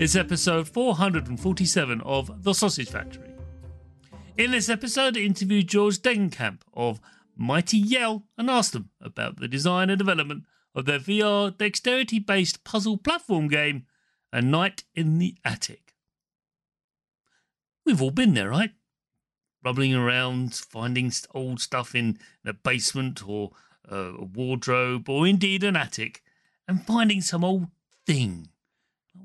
Is 0.00 0.16
episode 0.16 0.66
447 0.66 2.00
of 2.00 2.42
The 2.42 2.54
Sausage 2.54 2.88
Factory. 2.88 3.34
In 4.38 4.50
this 4.50 4.70
episode, 4.70 5.14
I 5.14 5.20
interviewed 5.20 5.68
George 5.68 5.98
Degenkamp 5.98 6.62
of 6.72 7.02
Mighty 7.36 7.76
Yell 7.76 8.24
and 8.38 8.48
asked 8.48 8.72
them 8.72 8.88
about 8.98 9.40
the 9.40 9.46
design 9.46 9.90
and 9.90 9.98
development 9.98 10.44
of 10.74 10.86
their 10.86 11.00
VR 11.00 11.54
dexterity 11.54 12.18
based 12.18 12.64
puzzle 12.64 12.96
platform 12.96 13.48
game, 13.48 13.84
A 14.32 14.40
Knight 14.40 14.84
in 14.94 15.18
the 15.18 15.36
Attic. 15.44 15.92
We've 17.84 18.00
all 18.00 18.10
been 18.10 18.32
there, 18.32 18.48
right? 18.48 18.70
Rubbling 19.62 19.94
around, 19.94 20.54
finding 20.54 21.12
old 21.34 21.60
stuff 21.60 21.94
in 21.94 22.18
a 22.42 22.54
basement 22.54 23.28
or 23.28 23.50
uh, 23.92 24.14
a 24.14 24.24
wardrobe 24.24 25.10
or 25.10 25.26
indeed 25.26 25.62
an 25.62 25.76
attic, 25.76 26.22
and 26.66 26.86
finding 26.86 27.20
some 27.20 27.44
old 27.44 27.66
thing 28.06 28.48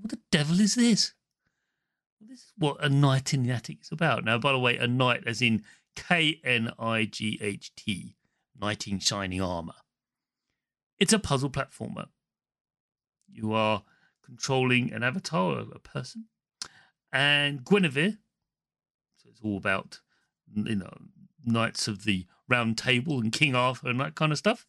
what 0.05 0.11
the 0.11 0.19
devil 0.29 0.59
is 0.59 0.75
this? 0.75 1.13
This 2.21 2.39
is 2.41 2.53
what 2.59 2.77
a 2.79 2.89
knight 2.89 3.33
in 3.33 3.41
the 3.41 3.51
attic 3.51 3.81
is 3.81 3.91
about. 3.91 4.23
Now, 4.23 4.38
by 4.38 4.51
the 4.51 4.59
way, 4.59 4.77
a 4.77 4.85
knight 4.85 5.23
as 5.25 5.41
in 5.41 5.63
K 5.95 6.39
N 6.43 6.71
I 6.77 7.05
G 7.05 7.39
H 7.41 7.71
T, 7.75 8.16
knight 8.59 8.88
in 8.88 8.99
shining 8.99 9.41
armor. 9.41 9.73
It's 10.99 11.11
a 11.11 11.17
puzzle 11.17 11.49
platformer. 11.49 12.05
You 13.27 13.53
are 13.53 13.83
controlling 14.23 14.93
an 14.93 15.01
avatar, 15.01 15.63
a 15.73 15.79
person, 15.79 16.25
and 17.11 17.66
Guinevere. 17.66 18.19
So 19.17 19.29
it's 19.31 19.41
all 19.43 19.57
about, 19.57 20.01
you 20.53 20.75
know, 20.75 20.93
knights 21.43 21.87
of 21.87 22.03
the 22.03 22.27
round 22.47 22.77
table 22.77 23.19
and 23.19 23.31
King 23.31 23.55
Arthur 23.55 23.89
and 23.89 23.99
that 23.99 24.13
kind 24.13 24.31
of 24.31 24.37
stuff. 24.37 24.67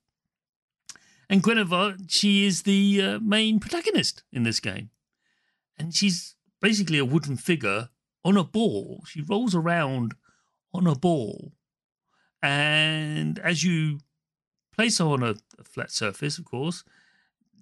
And 1.28 1.42
Guinevere, 1.42 1.98
she 2.08 2.46
is 2.46 2.62
the 2.62 3.02
uh, 3.02 3.18
main 3.18 3.60
protagonist 3.60 4.22
in 4.32 4.42
this 4.42 4.60
game 4.60 4.90
and 5.78 5.94
she's 5.94 6.34
basically 6.60 6.98
a 6.98 7.04
wooden 7.04 7.36
figure 7.36 7.90
on 8.24 8.36
a 8.36 8.44
ball. 8.44 9.04
She 9.06 9.22
rolls 9.22 9.54
around 9.54 10.14
on 10.72 10.86
a 10.86 10.94
ball, 10.94 11.52
and 12.42 13.38
as 13.38 13.64
you 13.64 14.00
place 14.74 14.98
her 14.98 15.06
on 15.06 15.22
a, 15.22 15.34
a 15.58 15.64
flat 15.64 15.90
surface, 15.90 16.38
of 16.38 16.44
course, 16.44 16.84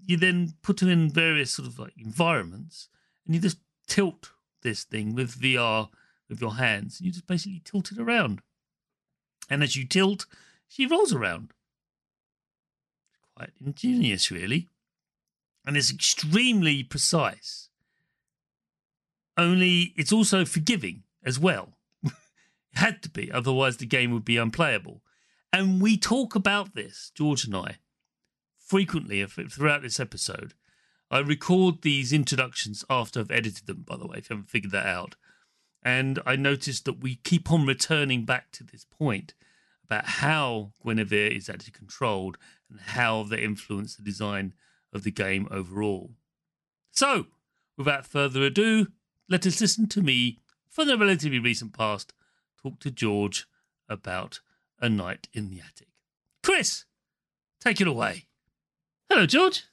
you 0.07 0.17
then 0.17 0.55
put 0.63 0.81
her 0.81 0.91
in 0.91 1.11
various 1.11 1.53
sort 1.53 1.69
of 1.69 1.79
like 1.79 1.95
environments, 1.97 2.89
and 3.27 3.35
you 3.35 3.41
just 3.41 3.59
tilt 3.87 4.31
this 4.63 4.85
thing 4.85 5.15
with 5.15 5.41
VR 5.41 5.89
with 6.29 6.41
your 6.41 6.55
hands. 6.55 6.99
And 6.99 7.07
you 7.07 7.13
just 7.13 7.27
basically 7.27 7.63
tilt 7.65 7.93
it 7.93 7.99
around, 7.99 8.41
and 9.51 9.63
as 9.63 9.77
you 9.77 9.87
tilt, 9.87 10.27
she 10.69 10.87
rolls 10.87 11.13
around. 11.13 11.53
Quite 13.37 13.51
ingenious, 13.65 14.31
really, 14.31 14.69
and 15.67 15.77
it's 15.77 15.93
extremely 15.93 16.85
precise 16.85 17.69
only 19.37 19.93
it's 19.97 20.13
also 20.13 20.45
forgiving 20.45 21.03
as 21.25 21.39
well. 21.39 21.77
it 22.05 22.13
had 22.75 23.03
to 23.03 23.11
be, 23.11 23.31
otherwise 23.31 23.77
the 23.77 23.87
game 23.87 24.13
would 24.13 24.25
be 24.25 24.37
unplayable. 24.37 25.03
And 25.53 25.81
we 25.81 25.97
talk 25.97 26.35
about 26.35 26.75
this, 26.75 27.13
George 27.15 27.45
and 27.45 27.55
I, 27.55 27.79
frequently 28.59 29.25
throughout 29.25 29.83
this 29.83 30.01
episode. 30.01 30.55
I 31.11 31.21
record 31.21 31.83
these 31.83 32.13
introductions 32.13 32.85
after 32.91 33.21
I've 33.21 33.31
edited 33.31 33.67
them, 33.67 33.85
by 33.87 33.97
the 33.97 34.07
way, 34.07 34.19
if 34.19 34.29
you 34.29 34.35
haven't 34.35 34.51
figured 34.51 34.73
that 34.73 34.87
out. 34.87 35.17
And 35.83 36.19
I 36.27 36.35
noticed 36.35 36.87
that 36.87 37.03
we 37.03 37.17
keep 37.17 37.53
on 37.53 37.67
returning 37.67 38.25
back 38.25 38.51
to 38.53 38.65
this 38.65 38.85
point 38.85 39.35
about 39.85 40.07
how 40.07 40.73
Guinevere 40.85 41.37
is 41.37 41.49
actually 41.49 41.73
controlled 41.73 42.39
and 42.71 42.81
how 42.81 43.23
they 43.23 43.43
influence 43.43 43.95
the 43.95 44.03
design 44.03 44.55
of 44.93 45.05
the 45.05 45.11
game 45.11 45.47
overall. 45.51 46.13
So, 46.91 47.27
without 47.77 48.07
further 48.07 48.43
ado, 48.43 48.89
let 49.29 49.47
us 49.47 49.61
listen 49.61 49.89
to 49.89 50.03
me, 50.03 50.39
for 50.69 50.85
the 50.85 50.99
relatively 50.99 51.39
recent 51.39 51.73
past, 51.73 52.13
talk 52.63 52.79
to 52.81 52.91
George 52.91 53.47
about 53.89 54.41
A 54.81 54.89
Knight 54.89 55.29
in 55.33 55.49
the 55.49 55.61
Attic. 55.61 55.89
Chris, 56.43 56.85
take 57.61 57.81
it 57.81 57.87
away. 57.87 58.27
Hello, 59.09 59.27
George. 59.27 59.65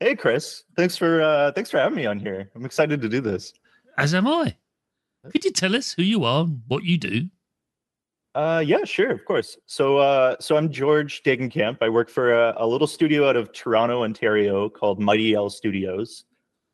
Hey, 0.00 0.16
Chris. 0.16 0.64
Thanks 0.76 0.96
for 0.96 1.22
uh, 1.22 1.52
thanks 1.52 1.70
for 1.70 1.78
having 1.78 1.96
me 1.96 2.06
on 2.06 2.18
here. 2.18 2.50
I'm 2.54 2.64
excited 2.64 3.00
to 3.02 3.08
do 3.08 3.20
this. 3.20 3.52
As 3.98 4.14
am 4.14 4.26
I. 4.26 4.56
Could 5.30 5.44
you 5.44 5.52
tell 5.52 5.76
us 5.76 5.92
who 5.92 6.02
you 6.02 6.24
are 6.24 6.44
and 6.44 6.62
what 6.66 6.82
you 6.82 6.98
do? 6.98 7.28
Uh, 8.34 8.62
yeah, 8.64 8.82
sure, 8.84 9.10
of 9.10 9.24
course. 9.26 9.58
So, 9.66 9.98
uh, 9.98 10.36
so 10.40 10.56
I'm 10.56 10.72
George 10.72 11.22
Degenkamp. 11.22 11.78
I 11.82 11.88
work 11.90 12.08
for 12.08 12.32
a, 12.32 12.54
a, 12.56 12.66
little 12.66 12.86
studio 12.86 13.28
out 13.28 13.36
of 13.36 13.52
Toronto, 13.52 14.04
Ontario, 14.04 14.70
called 14.70 14.98
Mighty 14.98 15.24
Yell 15.24 15.50
Studios. 15.50 16.24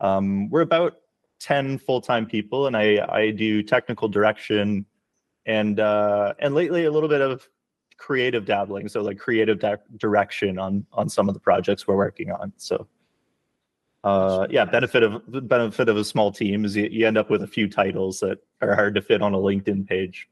Um, 0.00 0.48
we're 0.50 0.60
about 0.60 0.98
10 1.40 1.78
full-time 1.78 2.26
people 2.26 2.66
and 2.66 2.76
I, 2.76 3.06
I 3.08 3.30
do 3.30 3.62
technical 3.62 4.08
direction 4.08 4.86
and 5.46 5.80
uh, 5.80 6.34
and 6.38 6.54
lately 6.54 6.84
a 6.84 6.90
little 6.90 7.08
bit 7.08 7.20
of 7.20 7.48
creative 7.96 8.44
dabbling 8.44 8.88
so 8.88 9.02
like 9.02 9.18
creative 9.18 9.58
di- 9.58 9.76
direction 9.96 10.58
on 10.58 10.86
on 10.92 11.08
some 11.08 11.28
of 11.28 11.34
the 11.34 11.40
projects 11.40 11.86
we're 11.86 11.96
working 11.96 12.30
on 12.30 12.52
so. 12.56 12.86
Uh, 14.04 14.46
yeah 14.48 14.64
benefit 14.64 15.02
of 15.02 15.22
benefit 15.48 15.88
of 15.88 15.96
a 15.96 16.04
small 16.04 16.30
team 16.30 16.64
is 16.64 16.76
you, 16.76 16.88
you 16.90 17.06
end 17.06 17.18
up 17.18 17.28
with 17.30 17.42
a 17.42 17.46
few 17.48 17.68
titles 17.68 18.20
that 18.20 18.38
are 18.60 18.76
hard 18.76 18.94
to 18.94 19.02
fit 19.02 19.20
on 19.20 19.34
a 19.34 19.36
linkedin 19.36 19.86
page 19.86 20.28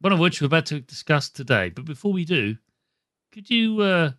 one 0.00 0.12
of 0.12 0.18
which 0.18 0.40
we're 0.40 0.46
about 0.46 0.66
to 0.66 0.80
discuss 0.80 1.30
today 1.30 1.70
but 1.70 1.86
before 1.86 2.12
we 2.12 2.26
do 2.26 2.56
could 3.32 3.48
you 3.48 3.80
uh, 3.80 4.12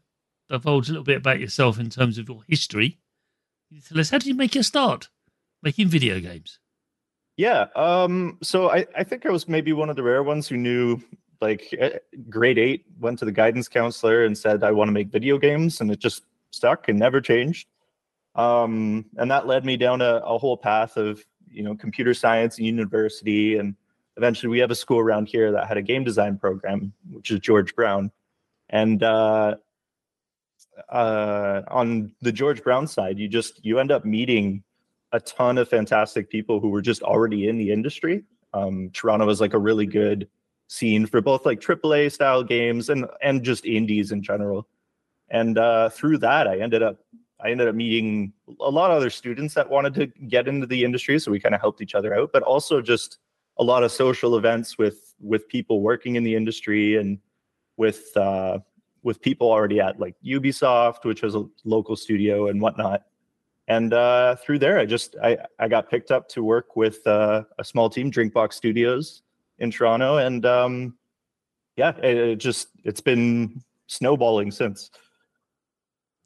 divulge 0.49 0.89
a 0.89 0.91
little 0.91 1.03
bit 1.03 1.17
about 1.17 1.39
yourself 1.39 1.79
in 1.79 1.89
terms 1.89 2.17
of 2.17 2.29
your 2.29 2.43
history? 2.47 2.99
Tell 3.87 3.99
us 3.99 4.09
how 4.09 4.17
did 4.17 4.27
you 4.27 4.35
make 4.35 4.55
your 4.55 4.63
start 4.63 5.09
making 5.61 5.87
video 5.87 6.19
games? 6.19 6.59
Yeah. 7.37 7.67
Um, 7.75 8.37
so 8.41 8.69
I, 8.69 8.85
I 8.95 9.03
think 9.03 9.25
I 9.25 9.29
was 9.29 9.47
maybe 9.47 9.73
one 9.73 9.89
of 9.89 9.95
the 9.95 10.03
rare 10.03 10.23
ones 10.23 10.47
who 10.47 10.57
knew 10.57 11.01
like 11.39 11.73
eh, 11.77 11.97
grade 12.29 12.59
eight, 12.59 12.85
went 12.99 13.19
to 13.19 13.25
the 13.25 13.31
guidance 13.31 13.67
counselor 13.67 14.25
and 14.25 14.37
said, 14.37 14.63
I 14.63 14.71
want 14.71 14.89
to 14.89 14.93
make 14.93 15.07
video 15.09 15.37
games. 15.37 15.81
And 15.81 15.91
it 15.91 15.99
just 15.99 16.23
stuck 16.51 16.87
and 16.87 16.99
never 16.99 17.19
changed. 17.19 17.67
Um, 18.35 19.05
and 19.17 19.29
that 19.31 19.47
led 19.47 19.65
me 19.65 19.77
down 19.77 20.01
a, 20.01 20.17
a 20.17 20.37
whole 20.37 20.57
path 20.57 20.97
of 20.97 21.23
you 21.49 21.63
know 21.63 21.75
computer 21.75 22.13
science 22.13 22.57
and 22.57 22.65
university, 22.65 23.57
and 23.57 23.75
eventually 24.17 24.49
we 24.49 24.59
have 24.59 24.71
a 24.71 24.75
school 24.75 24.99
around 24.99 25.27
here 25.27 25.51
that 25.51 25.67
had 25.67 25.77
a 25.77 25.81
game 25.81 26.03
design 26.03 26.37
program, 26.37 26.93
which 27.09 27.31
is 27.31 27.39
George 27.39 27.75
Brown, 27.75 28.11
and 28.69 29.03
uh, 29.03 29.55
uh, 30.89 31.61
on 31.67 32.13
the 32.21 32.31
George 32.31 32.63
Brown 32.63 32.87
side, 32.87 33.19
you 33.19 33.27
just 33.27 33.63
you 33.65 33.79
end 33.79 33.91
up 33.91 34.05
meeting 34.05 34.63
a 35.13 35.19
ton 35.19 35.57
of 35.57 35.69
fantastic 35.69 36.29
people 36.29 36.59
who 36.59 36.69
were 36.69 36.81
just 36.81 37.01
already 37.03 37.47
in 37.47 37.57
the 37.57 37.71
industry. 37.71 38.23
Um, 38.53 38.89
Toronto 38.93 39.25
was 39.25 39.41
like 39.41 39.53
a 39.53 39.59
really 39.59 39.85
good 39.85 40.27
scene 40.67 41.05
for 41.05 41.21
both 41.21 41.45
like 41.45 41.59
AAA 41.59 42.11
style 42.11 42.43
games 42.43 42.89
and 42.89 43.05
and 43.21 43.43
just 43.43 43.65
indies 43.65 44.11
in 44.11 44.21
general. 44.21 44.67
And 45.29 45.57
uh, 45.57 45.89
through 45.89 46.19
that, 46.19 46.47
I 46.47 46.59
ended 46.59 46.83
up 46.83 46.99
I 47.43 47.51
ended 47.51 47.67
up 47.67 47.75
meeting 47.75 48.33
a 48.59 48.69
lot 48.69 48.91
of 48.91 48.97
other 48.97 49.09
students 49.09 49.53
that 49.55 49.69
wanted 49.69 49.93
to 49.95 50.07
get 50.27 50.47
into 50.47 50.67
the 50.67 50.83
industry, 50.83 51.19
so 51.19 51.31
we 51.31 51.39
kind 51.39 51.55
of 51.55 51.61
helped 51.61 51.81
each 51.81 51.95
other 51.95 52.13
out. 52.13 52.31
But 52.31 52.43
also 52.43 52.81
just 52.81 53.17
a 53.57 53.63
lot 53.63 53.83
of 53.83 53.91
social 53.91 54.37
events 54.37 54.77
with 54.77 55.13
with 55.19 55.47
people 55.47 55.81
working 55.81 56.15
in 56.15 56.23
the 56.23 56.35
industry 56.35 56.95
and 56.97 57.19
with 57.77 58.15
uh, 58.15 58.59
with 59.03 59.21
people 59.21 59.49
already 59.49 59.79
at 59.79 59.99
like 59.99 60.15
Ubisoft, 60.23 61.03
which 61.03 61.21
was 61.21 61.35
a 61.35 61.45
local 61.63 61.95
studio 61.95 62.47
and 62.47 62.61
whatnot. 62.61 63.03
And 63.71 63.93
uh, 63.93 64.35
through 64.35 64.59
there, 64.59 64.79
I 64.79 64.85
just 64.85 65.15
I, 65.23 65.37
I 65.57 65.69
got 65.69 65.89
picked 65.89 66.11
up 66.11 66.27
to 66.29 66.43
work 66.43 66.75
with 66.75 67.07
uh, 67.07 67.43
a 67.57 67.63
small 67.63 67.89
team, 67.89 68.11
Drinkbox 68.11 68.51
Studios 68.51 69.21
in 69.59 69.71
Toronto, 69.71 70.17
and 70.17 70.45
um, 70.45 70.97
yeah, 71.77 71.95
it, 72.03 72.17
it 72.17 72.35
just 72.35 72.67
it's 72.83 72.99
been 72.99 73.63
snowballing 73.87 74.51
since. 74.51 74.91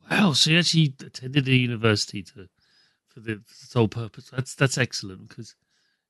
Wow! 0.10 0.34
So 0.34 0.50
you 0.50 0.58
actually 0.58 0.96
attended 1.06 1.48
a 1.48 1.56
university 1.56 2.24
to 2.24 2.50
for 3.10 3.20
the 3.20 3.40
sole 3.46 3.90
purpose. 3.90 4.32
That's 4.32 4.56
that's 4.56 4.80
excellent 4.80 5.30
because 5.30 5.54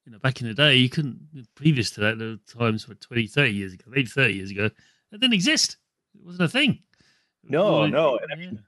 you 0.06 0.14
know 0.14 0.20
back 0.20 0.40
in 0.40 0.48
the 0.48 0.54
day 0.54 0.78
you 0.78 0.88
couldn't. 0.88 1.20
Previous 1.54 1.92
to 1.92 2.00
that, 2.00 2.18
there 2.18 2.30
were 2.30 2.66
times 2.66 2.86
for 2.86 2.96
20, 2.96 3.28
30 3.28 3.52
years 3.52 3.74
ago, 3.74 3.84
maybe 3.90 4.06
thirty 4.06 4.36
years 4.36 4.52
ago, 4.52 4.68
it 5.12 5.20
didn't 5.20 5.34
exist. 5.34 5.76
It 6.18 6.26
wasn't 6.26 6.46
a 6.46 6.48
thing. 6.48 6.80
No, 7.44 7.88
no. 7.88 8.22
I 8.32 8.36
mean, 8.38 8.64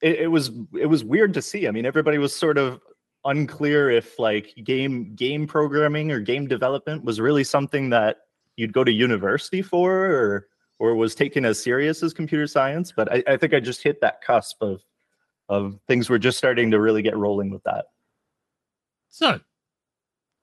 it, 0.00 0.20
it 0.20 0.28
was 0.28 0.50
it 0.78 0.86
was 0.86 1.04
weird 1.04 1.34
to 1.34 1.42
see. 1.42 1.68
I 1.68 1.70
mean, 1.70 1.86
everybody 1.86 2.18
was 2.18 2.34
sort 2.34 2.58
of 2.58 2.80
unclear 3.24 3.90
if 3.90 4.18
like 4.18 4.54
game 4.64 5.14
game 5.14 5.46
programming 5.46 6.10
or 6.10 6.20
game 6.20 6.46
development 6.46 7.04
was 7.04 7.20
really 7.20 7.44
something 7.44 7.90
that 7.90 8.18
you'd 8.56 8.72
go 8.72 8.84
to 8.84 8.92
university 8.92 9.62
for 9.62 10.06
or 10.06 10.48
or 10.78 10.94
was 10.94 11.14
taken 11.14 11.44
as 11.44 11.62
serious 11.62 12.02
as 12.02 12.14
computer 12.14 12.46
science. 12.46 12.92
But 12.92 13.12
I, 13.12 13.22
I 13.26 13.36
think 13.36 13.52
I 13.52 13.60
just 13.60 13.82
hit 13.82 14.00
that 14.00 14.22
cusp 14.22 14.62
of 14.62 14.82
of 15.48 15.78
things 15.88 16.08
were 16.08 16.18
just 16.18 16.38
starting 16.38 16.70
to 16.70 16.80
really 16.80 17.02
get 17.02 17.16
rolling 17.16 17.50
with 17.50 17.62
that. 17.64 17.86
So, 19.08 19.40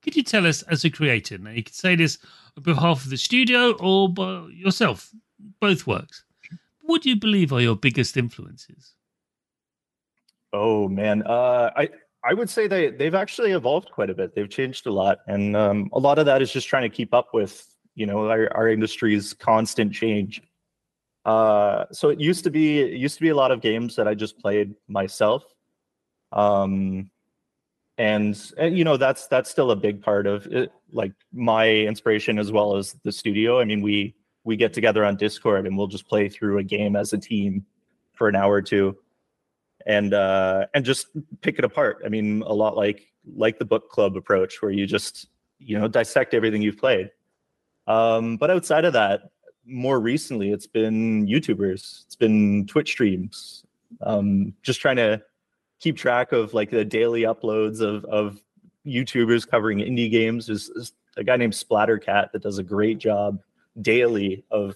could 0.04 0.16
you 0.16 0.24
tell 0.24 0.46
us 0.46 0.62
as 0.64 0.84
a 0.84 0.90
creator? 0.90 1.38
Now, 1.38 1.52
you 1.52 1.64
could 1.64 1.74
say 1.74 1.96
this 1.96 2.20
on 2.58 2.64
behalf 2.64 3.06
of 3.06 3.10
the 3.10 3.18
studio 3.18 3.72
or 3.80 4.10
by 4.10 4.48
yourself. 4.52 5.12
Both 5.60 5.88
works. 5.88 6.24
What 6.82 7.04
do 7.04 7.10
you 7.10 7.16
believe 7.16 7.54
are 7.54 7.62
your 7.62 7.76
biggest 7.76 8.18
influences? 8.18 8.97
Oh 10.54 10.88
man, 10.88 11.24
uh, 11.26 11.72
I 11.76 11.90
I 12.24 12.34
would 12.34 12.50
say 12.50 12.68
they 12.68 12.90
they've 12.90 13.16
actually 13.16 13.52
evolved 13.52 13.92
quite 13.92 14.10
a 14.10 14.14
bit. 14.14 14.36
They've 14.36 14.50
changed 14.50 14.88
a 14.88 14.92
lot, 14.92 15.20
and 15.28 15.56
um, 15.56 15.90
a 15.94 16.00
lot 16.00 16.20
of 16.20 16.26
that 16.26 16.42
is 16.42 16.52
just 16.52 16.68
trying 16.68 16.90
to 16.90 16.96
keep 16.96 17.14
up 17.14 17.34
with 17.34 17.66
you 17.96 18.06
know 18.06 18.30
our, 18.30 18.50
our 18.56 18.70
industry's 18.70 19.34
constant 19.34 19.94
change. 19.94 20.42
Uh, 21.26 21.86
so 21.92 22.10
it 22.10 22.20
used 22.20 22.44
to 22.46 22.50
be 22.50 22.80
it 22.80 22.94
used 22.94 23.16
to 23.16 23.22
be 23.22 23.30
a 23.30 23.36
lot 23.36 23.52
of 23.52 23.62
games 23.62 23.96
that 23.98 24.08
I 24.08 24.14
just 24.14 24.40
played 24.40 24.76
myself, 24.88 25.44
um, 26.32 27.12
and, 27.98 28.52
and 28.58 28.78
you 28.78 28.84
know 28.86 28.98
that's 28.98 29.28
that's 29.28 29.50
still 29.50 29.72
a 29.72 29.76
big 29.76 30.02
part 30.02 30.28
of 30.28 30.46
it, 30.48 30.72
like 30.92 31.14
my 31.34 31.70
inspiration 31.70 32.40
as 32.40 32.52
well 32.52 32.78
as 32.78 32.96
the 33.04 33.12
studio. 33.12 33.60
I 33.60 33.66
mean, 33.66 33.82
we 33.82 34.16
we 34.46 34.56
get 34.56 34.74
together 34.74 35.04
on 35.04 35.18
Discord 35.18 35.68
and 35.68 35.78
we'll 35.78 35.88
just 35.88 36.08
play 36.08 36.30
through 36.30 36.60
a 36.60 36.64
game 36.64 36.96
as 36.96 37.12
a 37.12 37.18
team 37.18 37.66
for 38.14 38.30
an 38.30 38.36
hour 38.36 38.54
or 38.54 38.62
two, 38.62 38.98
and 39.88 40.14
uh, 40.14 40.68
and 40.76 40.86
just 40.86 41.08
pick 41.42 41.58
it 41.58 41.66
apart. 41.66 42.04
I 42.06 42.10
mean, 42.10 42.44
a 42.44 42.54
lot 42.54 42.78
like 42.78 43.12
like 43.36 43.58
the 43.58 43.66
book 43.66 43.90
club 43.90 44.16
approach, 44.16 44.62
where 44.62 44.72
you 44.72 44.86
just 44.86 45.28
you 45.58 45.80
know 45.80 45.88
dissect 45.88 46.36
everything 46.36 46.62
you've 46.62 46.78
played 46.78 47.10
um, 47.88 48.36
but 48.38 48.52
outside 48.52 48.86
of 48.86 48.94
that, 48.94 49.32
more 49.66 50.00
recently, 50.00 50.52
it's 50.52 50.68
been 50.68 51.26
YouTubers, 51.26 52.06
it's 52.06 52.16
been 52.16 52.68
Twitch 52.68 52.92
streams, 52.92 53.64
um, 54.02 54.54
just 54.62 54.82
trying 54.82 54.98
to 54.98 55.22
keep 55.80 55.98
track 55.98 56.32
of 56.32 56.54
like 56.54 56.70
the 56.70 56.86
daily 56.86 57.22
uploads 57.22 57.82
of 57.82 58.06
of 58.06 58.42
YouTubers 58.86 59.50
covering 59.50 59.80
indie 59.80 60.12
games. 60.12 60.48
There's, 60.48 60.94
a 61.18 61.24
guy 61.24 61.36
named 61.36 61.54
Splattercat 61.54 62.32
that 62.32 62.44
does 62.44 62.60
a 62.60 62.64
great 62.64 63.00
job 63.00 63.40
daily 63.82 64.46
of 64.52 64.76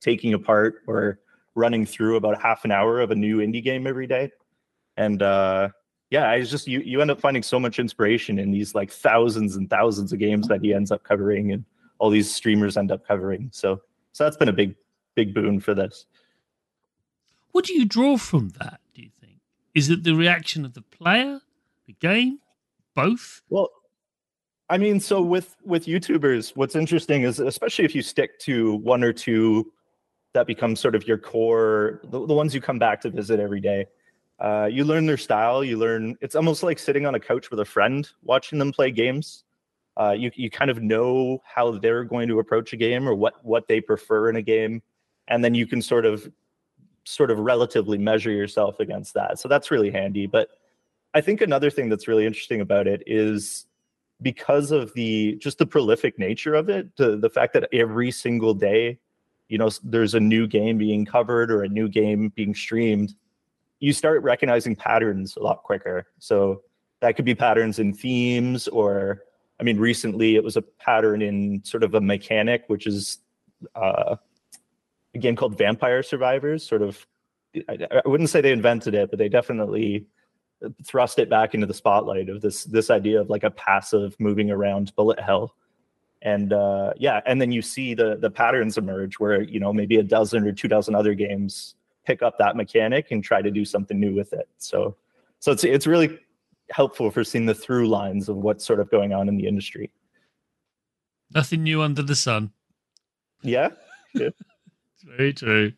taking 0.00 0.32
apart 0.32 0.76
or 0.86 1.20
running 1.54 1.84
through 1.84 2.16
about 2.16 2.40
half 2.40 2.64
an 2.64 2.70
hour 2.70 3.02
of 3.02 3.10
a 3.10 3.14
new 3.14 3.40
indie 3.40 3.62
game 3.62 3.86
every 3.86 4.06
day. 4.06 4.32
And 4.96 5.22
uh, 5.22 5.70
yeah, 6.10 6.30
I 6.30 6.42
just 6.42 6.66
you 6.68 6.80
you 6.80 7.00
end 7.00 7.10
up 7.10 7.20
finding 7.20 7.42
so 7.42 7.58
much 7.58 7.78
inspiration 7.78 8.38
in 8.38 8.50
these 8.50 8.74
like 8.74 8.90
thousands 8.90 9.56
and 9.56 9.68
thousands 9.70 10.12
of 10.12 10.18
games 10.18 10.48
that 10.48 10.60
he 10.62 10.74
ends 10.74 10.90
up 10.90 11.04
covering 11.04 11.52
and 11.52 11.64
all 11.98 12.10
these 12.10 12.32
streamers 12.32 12.76
end 12.76 12.92
up 12.92 13.06
covering. 13.06 13.48
So 13.52 13.80
so 14.12 14.24
that's 14.24 14.36
been 14.36 14.48
a 14.48 14.52
big 14.52 14.74
big 15.14 15.34
boon 15.34 15.60
for 15.60 15.74
this. 15.74 16.06
What 17.52 17.64
do 17.64 17.74
you 17.74 17.84
draw 17.84 18.16
from 18.16 18.50
that? 18.60 18.80
Do 18.94 19.02
you 19.02 19.10
think 19.20 19.38
is 19.74 19.88
it 19.88 20.04
the 20.04 20.14
reaction 20.14 20.64
of 20.64 20.74
the 20.74 20.82
player, 20.82 21.40
the 21.86 21.94
game, 21.94 22.40
both? 22.94 23.42
Well, 23.48 23.70
I 24.68 24.78
mean, 24.78 25.00
so 25.00 25.22
with 25.22 25.56
with 25.64 25.86
YouTubers, 25.86 26.56
what's 26.56 26.76
interesting 26.76 27.22
is 27.22 27.38
especially 27.38 27.84
if 27.84 27.94
you 27.94 28.02
stick 28.02 28.38
to 28.40 28.74
one 28.76 29.02
or 29.02 29.12
two 29.12 29.72
that 30.34 30.46
become 30.46 30.76
sort 30.76 30.94
of 30.94 31.06
your 31.06 31.18
core, 31.18 32.00
the, 32.04 32.26
the 32.26 32.34
ones 32.34 32.54
you 32.54 32.60
come 32.60 32.78
back 32.78 33.00
to 33.02 33.10
visit 33.10 33.38
every 33.38 33.60
day. 33.60 33.86
Uh, 34.42 34.68
you 34.70 34.84
learn 34.84 35.06
their 35.06 35.16
style. 35.16 35.64
You 35.64 35.78
learn. 35.78 36.18
It's 36.20 36.34
almost 36.34 36.62
like 36.62 36.78
sitting 36.78 37.06
on 37.06 37.14
a 37.14 37.20
couch 37.20 37.50
with 37.50 37.60
a 37.60 37.64
friend, 37.64 38.10
watching 38.22 38.58
them 38.58 38.72
play 38.72 38.90
games 38.90 39.44
uh, 39.96 40.12
you 40.12 40.30
you 40.34 40.50
kind 40.50 40.70
of 40.70 40.82
know 40.82 41.42
how 41.44 41.72
they're 41.72 42.04
going 42.04 42.28
to 42.28 42.38
approach 42.38 42.72
a 42.72 42.76
game 42.76 43.08
or 43.08 43.14
what 43.14 43.44
what 43.44 43.68
they 43.68 43.80
prefer 43.80 44.30
in 44.30 44.36
a 44.36 44.42
game, 44.42 44.82
and 45.28 45.44
then 45.44 45.54
you 45.54 45.66
can 45.66 45.82
sort 45.82 46.06
of 46.06 46.30
sort 47.04 47.30
of 47.30 47.38
relatively 47.38 47.98
measure 47.98 48.30
yourself 48.30 48.80
against 48.80 49.14
that. 49.14 49.38
So 49.38 49.48
that's 49.48 49.70
really 49.70 49.90
handy. 49.90 50.26
But 50.26 50.48
I 51.14 51.20
think 51.20 51.40
another 51.40 51.68
thing 51.68 51.88
that's 51.88 52.08
really 52.08 52.24
interesting 52.24 52.60
about 52.60 52.86
it 52.86 53.02
is 53.06 53.66
because 54.22 54.70
of 54.70 54.94
the 54.94 55.36
just 55.36 55.58
the 55.58 55.66
prolific 55.66 56.18
nature 56.18 56.54
of 56.54 56.70
it, 56.70 56.96
the, 56.96 57.16
the 57.16 57.30
fact 57.30 57.52
that 57.52 57.68
every 57.72 58.10
single 58.10 58.54
day, 58.54 58.98
you 59.48 59.58
know, 59.58 59.68
there's 59.82 60.14
a 60.14 60.20
new 60.20 60.46
game 60.46 60.78
being 60.78 61.04
covered 61.04 61.50
or 61.50 61.64
a 61.64 61.68
new 61.68 61.88
game 61.88 62.30
being 62.34 62.54
streamed, 62.54 63.14
you 63.82 63.92
start 63.92 64.22
recognizing 64.22 64.76
patterns 64.76 65.36
a 65.36 65.42
lot 65.42 65.64
quicker. 65.64 66.06
So 66.20 66.62
that 67.00 67.16
could 67.16 67.24
be 67.24 67.34
patterns 67.34 67.80
in 67.80 67.92
themes 67.92 68.68
or 68.68 69.24
I 69.58 69.64
mean, 69.64 69.78
recently 69.78 70.36
it 70.36 70.44
was 70.44 70.56
a 70.56 70.62
pattern 70.62 71.20
in 71.20 71.62
sort 71.64 71.82
of 71.82 71.94
a 71.94 72.00
mechanic, 72.00 72.64
which 72.68 72.86
is 72.86 73.18
uh, 73.74 74.16
a 75.14 75.18
game 75.18 75.34
called 75.34 75.58
Vampire 75.58 76.02
Survivors. 76.02 76.66
Sort 76.66 76.82
of, 76.82 77.04
I, 77.68 77.78
I 78.04 78.08
wouldn't 78.08 78.30
say 78.30 78.40
they 78.40 78.52
invented 78.52 78.94
it, 78.94 79.10
but 79.10 79.18
they 79.18 79.28
definitely 79.28 80.06
thrust 80.84 81.18
it 81.18 81.28
back 81.28 81.54
into 81.54 81.66
the 81.66 81.74
spotlight 81.74 82.28
of 82.28 82.40
this 82.40 82.62
this 82.64 82.88
idea 82.88 83.20
of 83.20 83.28
like 83.30 83.42
a 83.42 83.50
passive 83.50 84.14
moving 84.20 84.48
around 84.48 84.94
bullet 84.94 85.18
hell 85.18 85.56
and 86.22 86.52
uh, 86.52 86.92
yeah 86.96 87.20
and 87.26 87.40
then 87.40 87.50
you 87.50 87.60
see 87.60 87.94
the 87.94 88.16
the 88.20 88.30
patterns 88.30 88.78
emerge 88.78 89.18
where 89.18 89.42
you 89.42 89.58
know 89.58 89.72
maybe 89.72 89.96
a 89.96 90.04
dozen 90.04 90.46
or 90.46 90.52
two 90.52 90.68
dozen 90.68 90.94
other 90.94 91.14
games 91.14 91.74
pick 92.04 92.22
up 92.22 92.38
that 92.38 92.56
mechanic 92.56 93.10
and 93.10 93.22
try 93.22 93.40
to 93.40 93.50
do 93.50 93.64
something 93.64 93.98
new 93.98 94.14
with 94.14 94.32
it 94.32 94.48
so 94.58 94.96
so 95.38 95.52
it's 95.52 95.64
it's 95.64 95.86
really 95.86 96.18
helpful 96.72 97.10
for 97.10 97.24
seeing 97.24 97.46
the 97.46 97.54
through 97.54 97.88
lines 97.88 98.28
of 98.28 98.36
what's 98.36 98.64
sort 98.64 98.80
of 98.80 98.90
going 98.90 99.12
on 99.12 99.28
in 99.28 99.36
the 99.36 99.46
industry. 99.46 99.90
Nothing 101.34 101.62
new 101.62 101.82
under 101.82 102.02
the 102.02 102.16
sun. 102.16 102.52
Yeah. 103.42 103.70
yeah. 104.14 104.30
very 105.04 105.32
true. 105.32 105.72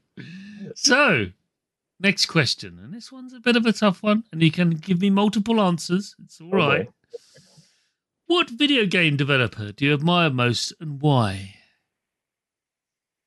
So, 0.74 1.26
next 2.00 2.26
question. 2.26 2.78
And 2.82 2.92
this 2.92 3.12
one's 3.12 3.32
a 3.32 3.40
bit 3.40 3.56
of 3.56 3.66
a 3.66 3.72
tough 3.72 4.02
one, 4.02 4.24
and 4.32 4.42
you 4.42 4.50
can 4.50 4.70
give 4.70 5.00
me 5.00 5.10
multiple 5.10 5.60
answers. 5.60 6.14
It's 6.24 6.40
all 6.40 6.50
right. 6.50 6.80
okay. 6.80 6.90
What 8.26 8.50
video 8.50 8.86
game 8.86 9.16
developer 9.16 9.72
do 9.72 9.84
you 9.84 9.94
admire 9.94 10.30
most 10.30 10.72
and 10.80 11.00
why? 11.00 11.56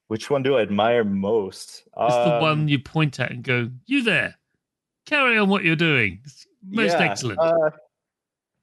Which 0.07 0.29
one 0.29 0.41
do 0.41 0.57
I 0.57 0.61
admire 0.61 1.03
most? 1.03 1.83
It's 1.85 2.15
um, 2.15 2.29
the 2.29 2.39
one 2.39 2.67
you 2.67 2.79
point 2.79 3.19
at 3.19 3.31
and 3.31 3.43
go, 3.43 3.69
You 3.85 4.03
there. 4.03 4.35
Carry 5.05 5.37
on 5.37 5.49
what 5.49 5.63
you're 5.63 5.75
doing. 5.75 6.19
It's 6.23 6.47
most 6.69 6.93
yeah, 6.93 7.09
excellent. 7.09 7.39
Uh, 7.39 7.71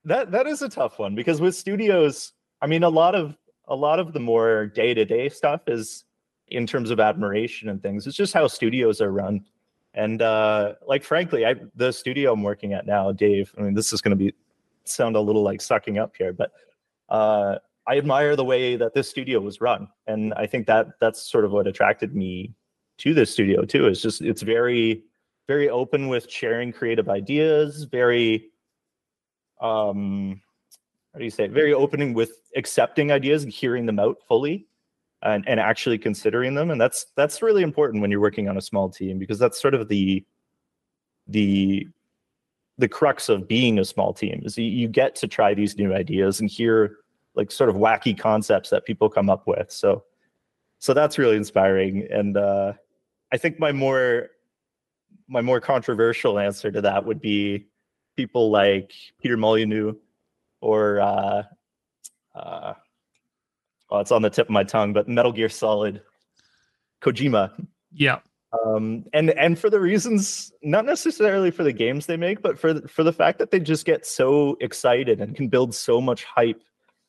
that 0.04 0.30
that 0.30 0.46
is 0.46 0.62
a 0.62 0.68
tough 0.68 0.98
one 0.98 1.14
because 1.14 1.40
with 1.40 1.54
studios, 1.54 2.32
I 2.60 2.66
mean, 2.66 2.82
a 2.82 2.88
lot 2.88 3.14
of 3.14 3.36
a 3.68 3.74
lot 3.74 3.98
of 3.98 4.12
the 4.12 4.20
more 4.20 4.66
day 4.66 4.94
to 4.94 5.04
day 5.04 5.28
stuff 5.28 5.62
is 5.68 6.04
in 6.48 6.66
terms 6.66 6.90
of 6.90 7.00
admiration 7.00 7.68
and 7.68 7.82
things. 7.82 8.06
It's 8.06 8.16
just 8.16 8.34
how 8.34 8.46
studios 8.46 9.00
are 9.00 9.10
run. 9.10 9.44
And 9.94 10.22
uh, 10.22 10.74
like, 10.86 11.04
frankly, 11.04 11.46
I 11.46 11.54
the 11.76 11.92
studio 11.92 12.32
I'm 12.32 12.42
working 12.42 12.72
at 12.72 12.86
now, 12.86 13.12
Dave. 13.12 13.54
I 13.58 13.62
mean, 13.62 13.74
this 13.74 13.92
is 13.92 14.00
going 14.00 14.16
to 14.16 14.24
be 14.24 14.34
sound 14.84 15.16
a 15.16 15.20
little 15.20 15.42
like 15.42 15.60
sucking 15.60 15.98
up 15.98 16.14
here, 16.16 16.32
but 16.32 16.52
uh, 17.08 17.56
I 17.86 17.98
admire 17.98 18.34
the 18.36 18.44
way 18.44 18.76
that 18.76 18.94
this 18.94 19.08
studio 19.08 19.40
was 19.40 19.60
run, 19.60 19.88
and 20.06 20.32
I 20.34 20.46
think 20.46 20.66
that 20.66 20.88
that's 21.00 21.30
sort 21.30 21.44
of 21.44 21.52
what 21.52 21.66
attracted 21.66 22.14
me 22.14 22.54
to 22.98 23.12
this 23.14 23.30
studio 23.30 23.64
too. 23.64 23.86
It's 23.86 24.00
just 24.00 24.22
it's 24.22 24.42
very 24.42 25.02
very 25.46 25.68
open 25.68 26.08
with 26.08 26.30
sharing 26.30 26.72
creative 26.72 27.08
ideas, 27.08 27.84
very 27.84 28.50
um 29.60 30.40
how 31.12 31.18
do 31.18 31.24
you 31.24 31.30
say 31.30 31.44
it? 31.44 31.52
very 31.52 31.72
opening 31.72 32.12
with 32.12 32.40
accepting 32.56 33.12
ideas 33.12 33.44
and 33.44 33.52
hearing 33.52 33.86
them 33.86 34.00
out 34.00 34.16
fully 34.26 34.66
and, 35.22 35.48
and 35.48 35.60
actually 35.60 35.96
considering 35.96 36.54
them 36.54 36.70
and 36.70 36.80
that's 36.80 37.06
that's 37.16 37.40
really 37.40 37.62
important 37.62 38.02
when 38.02 38.10
you're 38.10 38.20
working 38.20 38.48
on 38.48 38.56
a 38.56 38.60
small 38.60 38.90
team 38.90 39.18
because 39.18 39.38
that's 39.38 39.60
sort 39.62 39.74
of 39.74 39.88
the 39.88 40.24
the 41.28 41.86
the 42.78 42.88
crux 42.88 43.28
of 43.28 43.46
being 43.46 43.78
a 43.78 43.84
small 43.84 44.12
team 44.12 44.42
is 44.44 44.58
you, 44.58 44.64
you 44.64 44.88
get 44.88 45.14
to 45.14 45.28
try 45.28 45.54
these 45.54 45.78
new 45.78 45.94
ideas 45.94 46.40
and 46.40 46.50
hear 46.50 46.96
like 47.34 47.50
sort 47.50 47.70
of 47.70 47.76
wacky 47.76 48.16
concepts 48.16 48.70
that 48.70 48.84
people 48.84 49.08
come 49.08 49.28
up 49.28 49.46
with 49.46 49.70
so 49.70 50.04
so 50.78 50.94
that's 50.94 51.18
really 51.18 51.36
inspiring 51.36 52.06
and 52.10 52.36
uh 52.36 52.72
i 53.32 53.36
think 53.36 53.58
my 53.58 53.72
more 53.72 54.28
my 55.28 55.40
more 55.40 55.60
controversial 55.60 56.38
answer 56.38 56.70
to 56.70 56.80
that 56.80 57.04
would 57.04 57.20
be 57.20 57.66
people 58.16 58.50
like 58.50 58.92
peter 59.20 59.36
molyneux 59.36 59.94
or 60.60 61.00
uh 61.00 61.42
uh 62.34 62.74
oh, 63.94 64.00
it's 64.00 64.12
on 64.12 64.22
the 64.22 64.30
tip 64.30 64.48
of 64.48 64.50
my 64.50 64.64
tongue, 64.64 64.92
but 64.92 65.08
Metal 65.08 65.32
Gear 65.32 65.48
Solid, 65.48 66.02
Kojima. 67.00 67.52
Yeah. 67.92 68.18
Um, 68.64 69.04
and 69.12 69.30
and 69.30 69.58
for 69.58 69.68
the 69.68 69.80
reasons, 69.80 70.52
not 70.62 70.84
necessarily 70.84 71.50
for 71.50 71.64
the 71.64 71.72
games 71.72 72.06
they 72.06 72.16
make, 72.16 72.40
but 72.40 72.58
for 72.58 72.72
the, 72.72 72.86
for 72.86 73.02
the 73.02 73.12
fact 73.12 73.38
that 73.38 73.50
they 73.50 73.58
just 73.58 73.84
get 73.84 74.06
so 74.06 74.56
excited 74.60 75.20
and 75.20 75.34
can 75.34 75.48
build 75.48 75.74
so 75.74 76.00
much 76.00 76.24
hype 76.24 76.62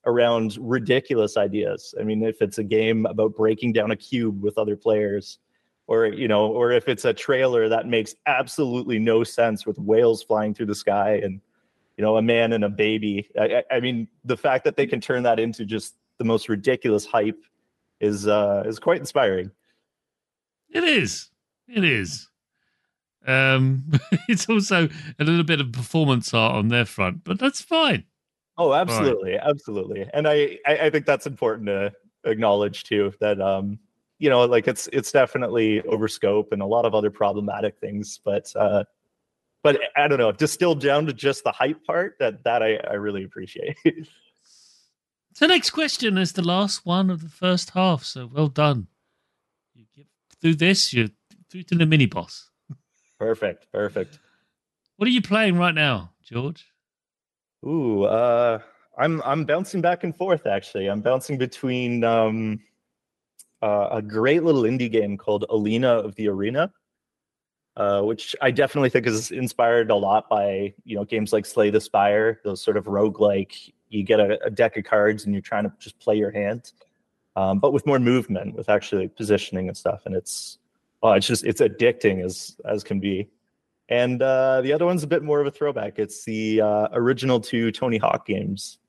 around 0.06 0.58
ridiculous 0.60 1.38
ideas. 1.38 1.94
I 2.00 2.04
mean, 2.04 2.24
if 2.24 2.42
it's 2.42 2.58
a 2.58 2.64
game 2.64 3.06
about 3.06 3.36
breaking 3.36 3.74
down 3.74 3.92
a 3.92 3.96
cube 3.96 4.42
with 4.42 4.58
other 4.58 4.76
players, 4.76 5.40
or 5.88 6.08
you 6.08 6.28
know, 6.28 6.48
or 6.48 6.72
if 6.72 6.88
it's 6.88 7.06
a 7.06 7.14
trailer 7.14 7.70
that 7.70 7.88
makes 7.88 8.16
absolutely 8.26 9.00
no 9.00 9.24
sense 9.24 9.66
with 9.66 9.78
whales 9.78 10.24
flying 10.24 10.54
through 10.54 10.66
the 10.68 10.76
sky 10.76 11.22
and 11.24 11.40
you 11.98 12.04
know 12.04 12.18
a 12.18 12.22
man 12.22 12.54
and 12.54 12.64
a 12.64 12.70
baby. 12.70 13.30
I, 13.40 13.64
I 13.72 13.80
mean, 13.80 14.08
the 14.24 14.38
fact 14.38 14.64
that 14.66 14.76
they 14.76 14.88
can 14.88 15.02
turn 15.02 15.24
that 15.24 15.40
into 15.40 15.66
just 15.66 15.96
the 16.18 16.26
most 16.26 16.50
ridiculous 16.50 17.06
hype 17.06 17.42
is 18.00 18.28
uh 18.28 18.64
is 18.66 18.80
quite 18.80 19.00
inspiring. 19.00 19.52
It 20.70 20.84
is. 20.84 21.30
It 21.68 21.84
is. 21.84 22.30
Um 23.28 23.92
it's 24.28 24.50
also 24.50 24.90
a 25.20 25.24
little 25.24 25.44
bit 25.44 25.62
of 25.62 25.72
performance 25.72 26.34
art 26.34 26.56
on 26.56 26.70
their 26.70 26.86
front, 26.86 27.24
but 27.24 27.40
that's 27.40 27.62
fine. 27.62 28.06
Oh, 28.58 28.74
absolutely, 28.74 29.34
right. 29.34 29.42
absolutely. 29.44 30.08
And 30.14 30.28
I, 30.28 30.58
I 30.66 30.78
I 30.78 30.90
think 30.90 31.06
that's 31.06 31.28
important 31.28 31.68
to 31.68 31.94
acknowledge 32.24 32.84
too 32.84 33.14
that 33.20 33.40
um 33.40 33.78
you 34.18 34.30
know 34.30 34.46
like 34.46 34.68
it's 34.68 34.88
it's 34.92 35.12
definitely 35.12 35.82
over 35.82 36.08
scope 36.08 36.52
and 36.54 36.62
a 36.62 36.66
lot 36.66 36.86
of 36.86 36.96
other 36.96 37.12
problematic 37.12 37.78
things 37.78 38.20
but 38.26 38.52
uh 38.56 38.84
but 39.62 39.80
i 39.96 40.08
don't 40.08 40.18
know 40.18 40.32
distilled 40.32 40.82
down 40.82 41.06
to 41.06 41.14
just 41.14 41.44
the 41.44 41.52
hype 41.52 41.86
part 41.86 42.16
that 42.20 42.44
that 42.44 42.64
i 42.64 42.78
i 42.90 42.94
really 42.94 43.24
appreciate 43.24 43.78
So 45.36 45.48
next 45.48 45.72
question 45.72 46.18
is 46.18 46.32
the 46.32 46.42
last 46.42 46.86
one 46.86 47.10
of 47.10 47.22
the 47.22 47.28
first 47.28 47.72
half. 47.72 48.06
So 48.06 48.26
well 48.26 48.48
done. 48.48 48.88
You 49.74 49.84
get 49.94 50.06
through 50.40 50.56
this, 50.56 50.94
you're 50.94 51.10
through 51.50 51.64
to 51.64 51.76
the 51.76 51.86
mini 51.86 52.06
boss. 52.06 52.50
Perfect. 53.20 53.70
Perfect. 53.70 54.20
What 54.96 55.08
are 55.08 55.12
you 55.12 55.22
playing 55.22 55.58
right 55.58 55.76
now, 55.76 56.14
George? 56.24 56.66
Ooh, 57.66 58.04
uh 58.04 58.60
I'm 58.98 59.22
I'm 59.24 59.46
bouncing 59.46 59.82
back 59.82 60.04
and 60.04 60.16
forth 60.16 60.46
actually. 60.46 60.88
I'm 60.88 61.02
bouncing 61.02 61.38
between 61.38 62.04
um 62.04 62.60
uh, 63.62 63.88
a 63.92 64.02
great 64.02 64.44
little 64.44 64.64
indie 64.64 64.92
game 64.92 65.18
called 65.18 65.46
Alina 65.50 65.90
of 65.90 66.14
the 66.16 66.28
Arena. 66.28 66.72
Uh, 67.78 68.02
which 68.02 68.34
I 68.42 68.52
definitely 68.52 68.90
think 68.90 69.06
is 69.06 69.32
inspired 69.32 69.92
a 69.92 69.96
lot 69.96 70.30
by 70.30 70.74
you 70.86 70.96
know 70.96 71.04
games 71.04 71.34
like 71.34 71.46
Slay 71.46 71.70
the 71.70 71.82
Spire, 71.82 72.40
those 72.46 72.62
sort 72.62 72.78
of 72.78 72.86
roguelike 72.86 73.74
you 73.90 74.04
get 74.04 74.22
a, 74.22 74.42
a, 74.46 74.50
deck 74.50 74.78
of 74.78 74.86
cards 74.86 75.26
and 75.26 75.34
you're 75.34 75.42
trying 75.42 75.66
to 75.66 75.74
just 75.78 76.00
play 76.00 76.16
your 76.16 76.32
hand, 76.32 76.72
um, 77.36 77.60
but 77.60 77.74
with 77.74 77.86
more 77.86 78.00
movement, 78.00 78.56
with 78.56 78.70
actually 78.70 79.08
positioning 79.10 79.68
and 79.68 79.76
stuff. 79.76 80.02
And 80.06 80.16
it's 80.16 80.60
oh, 81.04 81.12
it's 81.12 81.28
just 81.28 81.44
it's 81.44 81.62
addicting 81.62 82.24
as 82.24 82.56
as 82.66 82.84
can 82.84 83.00
be. 83.00 83.28
And 83.90 84.22
uh, 84.22 84.62
the 84.62 84.74
other 84.74 84.86
one's 84.86 85.04
a 85.04 85.08
bit 85.08 85.24
more 85.24 85.40
of 85.40 85.48
a 85.48 85.52
throwback. 85.52 86.00
It's 86.00 86.26
the 86.26 86.62
uh, 86.62 86.88
original 86.94 87.40
two 87.40 87.72
Tony 87.72 87.98
Hawk 87.98 88.26
games. 88.26 88.80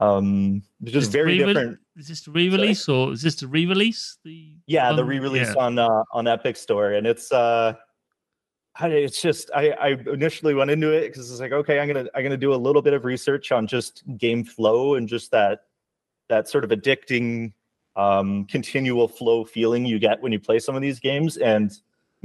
Um, 0.00 0.62
just 0.84 1.10
very 1.10 1.38
re- 1.38 1.46
different. 1.46 1.78
Is 1.96 2.08
this 2.08 2.26
a 2.26 2.30
re-release 2.30 2.84
Sorry? 2.84 2.98
or 2.98 3.12
is 3.12 3.22
this 3.22 3.42
a 3.42 3.46
re-release? 3.46 4.18
The 4.24 4.52
yeah, 4.66 4.92
the 4.92 5.04
re-release 5.04 5.48
yeah. 5.54 5.62
on 5.62 5.78
uh, 5.78 6.02
on 6.12 6.26
Epic 6.26 6.56
Store, 6.56 6.92
and 6.92 7.06
it's 7.06 7.32
uh, 7.32 7.74
it's 8.80 9.20
just 9.22 9.50
I, 9.54 9.70
I 9.70 9.88
initially 10.12 10.54
went 10.54 10.70
into 10.70 10.92
it 10.92 11.08
because 11.08 11.30
it's 11.30 11.40
like 11.40 11.52
okay 11.52 11.80
i'm 11.80 11.88
gonna 11.88 12.06
i'm 12.14 12.22
gonna 12.22 12.36
do 12.36 12.52
a 12.52 12.56
little 12.56 12.82
bit 12.82 12.92
of 12.92 13.04
research 13.04 13.52
on 13.52 13.66
just 13.66 14.02
game 14.18 14.44
flow 14.44 14.94
and 14.94 15.08
just 15.08 15.30
that 15.30 15.60
that 16.28 16.48
sort 16.48 16.64
of 16.64 16.70
addicting 16.70 17.52
um, 17.94 18.44
continual 18.44 19.08
flow 19.08 19.44
feeling 19.44 19.86
you 19.86 19.98
get 19.98 20.20
when 20.20 20.30
you 20.30 20.38
play 20.38 20.58
some 20.58 20.76
of 20.76 20.82
these 20.82 21.00
games 21.00 21.38
and 21.38 21.72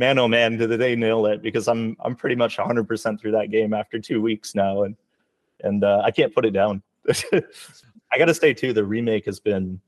man 0.02 0.20
oh 0.20 0.28
man 0.28 0.58
did 0.58 0.70
they 0.70 0.96
nail 0.96 1.26
it 1.26 1.42
because 1.42 1.68
i'm 1.68 1.96
i'm 2.02 2.16
pretty 2.16 2.36
much 2.36 2.58
100% 2.58 3.20
through 3.20 3.32
that 3.32 3.52
game 3.52 3.74
after 3.74 4.00
two 4.00 4.22
weeks 4.22 4.54
now 4.56 4.84
and 4.84 4.96
and 5.64 5.84
uh, 5.84 6.02
i 6.04 6.12
can't 6.12 6.34
put 6.36 6.46
it 6.46 6.52
down 6.52 6.82
i 8.12 8.18
gotta 8.18 8.34
say 8.34 8.54
too 8.54 8.74
the 8.74 8.84
remake 8.84 9.26
has 9.26 9.40
been 9.40 9.80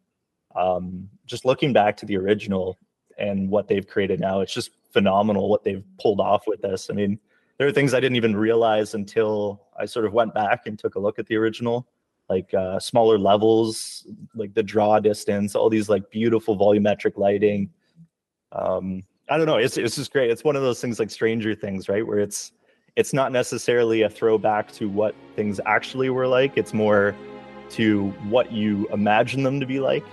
um, 0.55 1.09
just 1.25 1.45
looking 1.45 1.73
back 1.73 1.97
to 1.97 2.05
the 2.05 2.15
original 2.15 2.77
and 3.17 3.49
what 3.49 3.67
they've 3.67 3.87
created 3.87 4.19
now 4.19 4.39
it's 4.39 4.53
just 4.53 4.71
phenomenal 4.93 5.49
what 5.49 5.63
they've 5.63 5.83
pulled 5.99 6.21
off 6.21 6.43
with 6.47 6.61
this. 6.61 6.89
I 6.89 6.93
mean, 6.93 7.19
there 7.57 7.67
are 7.67 7.71
things 7.71 7.93
I 7.93 7.99
didn't 7.99 8.15
even 8.15 8.35
realize 8.35 8.93
until 8.93 9.63
I 9.77 9.85
sort 9.85 10.05
of 10.05 10.13
went 10.13 10.33
back 10.33 10.67
and 10.67 10.77
took 10.77 10.95
a 10.95 10.99
look 10.99 11.19
at 11.19 11.27
the 11.27 11.35
original, 11.35 11.87
like 12.29 12.53
uh, 12.53 12.79
smaller 12.79 13.17
levels, 13.17 14.07
like 14.35 14.53
the 14.53 14.63
draw 14.63 14.99
distance, 14.99 15.55
all 15.55 15.69
these 15.69 15.89
like 15.89 16.09
beautiful 16.11 16.57
volumetric 16.57 17.17
lighting. 17.17 17.69
Um, 18.51 19.03
I 19.33 19.37
don't 19.37 19.47
know. 19.47 19.57
It's 19.57 19.77
it's 19.77 19.95
just 19.95 20.13
great. 20.13 20.29
It's 20.29 20.43
one 20.43 20.55
of 20.55 20.61
those 20.61 20.79
things 20.79 20.99
like 20.99 21.09
Stranger 21.09 21.55
Things, 21.55 21.89
right? 21.89 22.05
Where 22.05 22.19
it's 22.19 22.51
it's 22.95 23.13
not 23.13 23.31
necessarily 23.31 24.03
a 24.03 24.09
throwback 24.09 24.71
to 24.73 24.87
what 24.87 25.15
things 25.35 25.59
actually 25.65 26.11
were 26.11 26.27
like. 26.27 26.55
It's 26.55 26.71
more 26.71 27.15
to 27.71 28.09
what 28.29 28.51
you 28.51 28.87
imagine 28.93 29.41
them 29.41 29.59
to 29.59 29.65
be 29.65 29.79
like, 29.79 30.05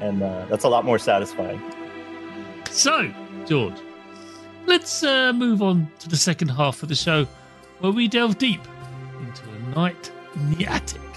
and 0.00 0.24
uh, 0.24 0.46
that's 0.46 0.64
a 0.64 0.68
lot 0.68 0.84
more 0.84 0.98
satisfying. 0.98 1.62
So, 2.68 3.14
George, 3.46 3.76
let's 4.66 5.04
uh, 5.04 5.32
move 5.32 5.62
on 5.62 5.88
to 6.00 6.08
the 6.08 6.16
second 6.16 6.48
half 6.48 6.82
of 6.82 6.88
the 6.88 6.96
show 6.96 7.28
where 7.78 7.92
we 7.92 8.08
delve 8.08 8.38
deep 8.38 8.62
into 9.20 9.48
a 9.50 9.74
knight 9.76 10.10
in 10.34 10.54
the 10.54 10.66
attic. 10.66 11.07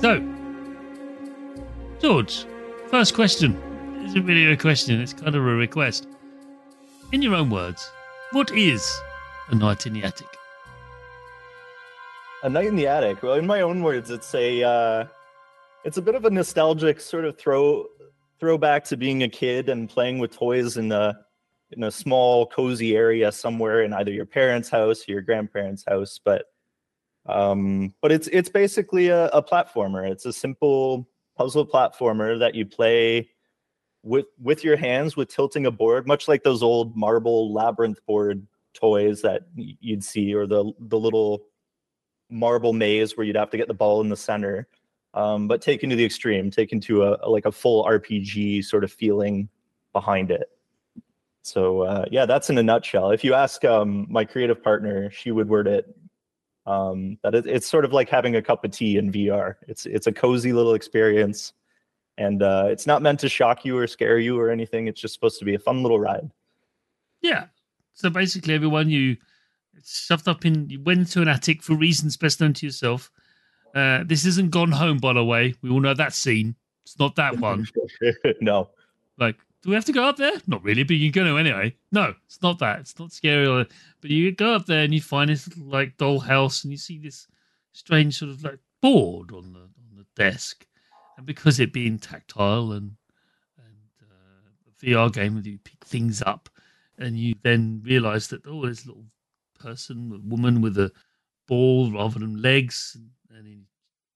So, 0.00 0.18
George, 2.00 2.46
first 2.88 3.14
question. 3.14 3.54
Isn't 4.06 4.24
really 4.24 4.46
a 4.46 4.56
question, 4.56 4.98
it's 4.98 5.12
kind 5.12 5.28
of 5.28 5.34
a 5.34 5.40
request. 5.40 6.08
In 7.12 7.20
your 7.20 7.34
own 7.34 7.50
words, 7.50 7.86
what 8.32 8.50
is 8.50 8.90
a 9.50 9.54
knight 9.54 9.86
in 9.86 9.92
the 9.92 10.02
attic? 10.02 10.26
A 12.42 12.48
knight 12.48 12.68
in 12.68 12.76
the 12.76 12.86
attic. 12.86 13.22
Well, 13.22 13.34
in 13.34 13.46
my 13.46 13.60
own 13.60 13.82
words, 13.82 14.10
it's 14.10 14.34
a 14.34 14.62
uh, 14.62 15.04
it's 15.84 15.98
a 15.98 16.02
bit 16.02 16.14
of 16.14 16.24
a 16.24 16.30
nostalgic 16.30 16.98
sort 16.98 17.26
of 17.26 17.36
throw 17.36 17.84
throwback 18.38 18.84
to 18.84 18.96
being 18.96 19.22
a 19.22 19.28
kid 19.28 19.68
and 19.68 19.86
playing 19.86 20.18
with 20.18 20.30
toys 20.34 20.78
in 20.78 20.90
a 20.92 21.14
in 21.72 21.82
a 21.82 21.90
small 21.90 22.46
cozy 22.46 22.96
area 22.96 23.30
somewhere 23.30 23.82
in 23.82 23.92
either 23.92 24.10
your 24.10 24.24
parents' 24.24 24.70
house 24.70 25.06
or 25.06 25.12
your 25.12 25.20
grandparents' 25.20 25.84
house. 25.86 26.18
But 26.24 26.46
um, 27.30 27.94
but 28.00 28.12
it's 28.12 28.28
it's 28.28 28.48
basically 28.48 29.08
a, 29.08 29.26
a 29.28 29.42
platformer. 29.42 30.08
It's 30.10 30.26
a 30.26 30.32
simple 30.32 31.08
puzzle 31.36 31.66
platformer 31.66 32.38
that 32.38 32.54
you 32.54 32.66
play 32.66 33.30
with 34.02 34.26
with 34.38 34.64
your 34.64 34.76
hands 34.76 35.16
with 35.16 35.28
tilting 35.28 35.66
a 35.66 35.70
board, 35.70 36.06
much 36.06 36.28
like 36.28 36.42
those 36.42 36.62
old 36.62 36.96
marble 36.96 37.52
labyrinth 37.52 38.04
board 38.06 38.46
toys 38.74 39.22
that 39.22 39.42
you'd 39.54 40.04
see, 40.04 40.34
or 40.34 40.46
the 40.46 40.72
the 40.80 40.98
little 40.98 41.42
marble 42.30 42.72
maze 42.72 43.16
where 43.16 43.26
you'd 43.26 43.36
have 43.36 43.50
to 43.50 43.56
get 43.56 43.68
the 43.68 43.74
ball 43.74 44.00
in 44.00 44.08
the 44.08 44.16
center. 44.16 44.68
Um, 45.12 45.48
but 45.48 45.60
taken 45.60 45.90
to 45.90 45.96
the 45.96 46.04
extreme, 46.04 46.52
taken 46.52 46.78
to 46.82 47.02
a, 47.02 47.18
a, 47.22 47.28
like 47.28 47.44
a 47.44 47.50
full 47.50 47.84
RPG 47.84 48.64
sort 48.64 48.84
of 48.84 48.92
feeling 48.92 49.48
behind 49.92 50.30
it. 50.30 50.48
So 51.42 51.82
uh, 51.82 52.04
yeah, 52.12 52.26
that's 52.26 52.48
in 52.48 52.58
a 52.58 52.62
nutshell. 52.62 53.10
If 53.10 53.24
you 53.24 53.34
ask 53.34 53.64
um, 53.64 54.06
my 54.08 54.24
creative 54.24 54.62
partner, 54.62 55.10
she 55.10 55.32
would 55.32 55.48
word 55.48 55.66
it 55.66 55.92
um, 56.70 57.18
that 57.22 57.34
it, 57.34 57.46
it's 57.46 57.66
sort 57.66 57.84
of 57.84 57.92
like 57.92 58.08
having 58.08 58.36
a 58.36 58.42
cup 58.42 58.64
of 58.64 58.70
tea 58.70 58.96
in 58.96 59.10
VR. 59.10 59.56
It's 59.66 59.86
it's 59.86 60.06
a 60.06 60.12
cozy 60.12 60.52
little 60.52 60.74
experience, 60.74 61.52
and 62.16 62.42
uh, 62.42 62.66
it's 62.68 62.86
not 62.86 63.02
meant 63.02 63.18
to 63.20 63.28
shock 63.28 63.64
you 63.64 63.76
or 63.76 63.86
scare 63.88 64.18
you 64.18 64.38
or 64.38 64.50
anything. 64.50 64.86
It's 64.86 65.00
just 65.00 65.14
supposed 65.14 65.40
to 65.40 65.44
be 65.44 65.54
a 65.54 65.58
fun 65.58 65.82
little 65.82 65.98
ride. 65.98 66.30
Yeah. 67.22 67.46
So 67.94 68.08
basically, 68.08 68.54
everyone 68.54 68.88
you 68.88 69.16
shoved 69.84 70.28
up 70.28 70.46
in, 70.46 70.70
you 70.70 70.80
went 70.80 71.10
to 71.10 71.22
an 71.22 71.28
attic 71.28 71.62
for 71.62 71.74
reasons 71.74 72.16
best 72.16 72.40
known 72.40 72.52
to 72.54 72.66
yourself. 72.66 73.10
Uh, 73.74 74.04
this 74.06 74.24
isn't 74.24 74.50
Gone 74.50 74.72
Home, 74.72 74.98
by 74.98 75.12
the 75.12 75.24
way. 75.24 75.54
We 75.62 75.70
all 75.70 75.80
know 75.80 75.94
that 75.94 76.14
scene. 76.14 76.54
It's 76.84 76.98
not 76.98 77.16
that 77.16 77.36
one. 77.40 77.66
no. 78.40 78.70
Like 79.18 79.36
do 79.62 79.68
we 79.68 79.74
have 79.74 79.84
to 79.84 79.92
go 79.92 80.04
up 80.04 80.16
there? 80.16 80.32
Not 80.46 80.64
really, 80.64 80.84
but 80.84 80.96
you're 80.96 81.12
to 81.12 81.36
anyway. 81.36 81.76
No, 81.92 82.14
it's 82.24 82.40
not 82.40 82.58
that. 82.60 82.80
It's 82.80 82.98
not 82.98 83.12
scary. 83.12 83.66
But 84.00 84.10
you 84.10 84.32
go 84.32 84.54
up 84.54 84.66
there 84.66 84.84
and 84.84 84.94
you 84.94 85.02
find 85.02 85.28
this 85.28 85.46
little 85.48 85.66
like 85.66 85.98
doll 85.98 86.20
house, 86.20 86.64
and 86.64 86.72
you 86.72 86.78
see 86.78 86.98
this 86.98 87.26
strange 87.72 88.18
sort 88.18 88.30
of 88.30 88.42
like 88.42 88.58
board 88.80 89.32
on 89.32 89.52
the 89.52 89.60
on 89.60 89.96
the 89.96 90.06
desk, 90.16 90.66
and 91.18 91.26
because 91.26 91.60
it 91.60 91.74
being 91.74 91.98
tactile 91.98 92.72
and 92.72 92.92
and 93.58 93.76
uh, 94.10 94.70
VR 94.82 95.12
game, 95.12 95.40
you 95.44 95.58
pick 95.58 95.84
things 95.84 96.22
up, 96.22 96.48
and 96.96 97.18
you 97.18 97.34
then 97.42 97.82
realise 97.84 98.28
that 98.28 98.46
oh, 98.46 98.64
a 98.64 98.72
little 98.72 99.04
person, 99.58 100.10
a 100.14 100.28
woman 100.28 100.62
with 100.62 100.78
a 100.78 100.90
ball 101.46 101.92
rather 101.92 102.18
than 102.18 102.40
legs, 102.40 102.92
and, 102.94 103.10
and 103.28 103.46
then 103.46 103.52
you 103.52 103.64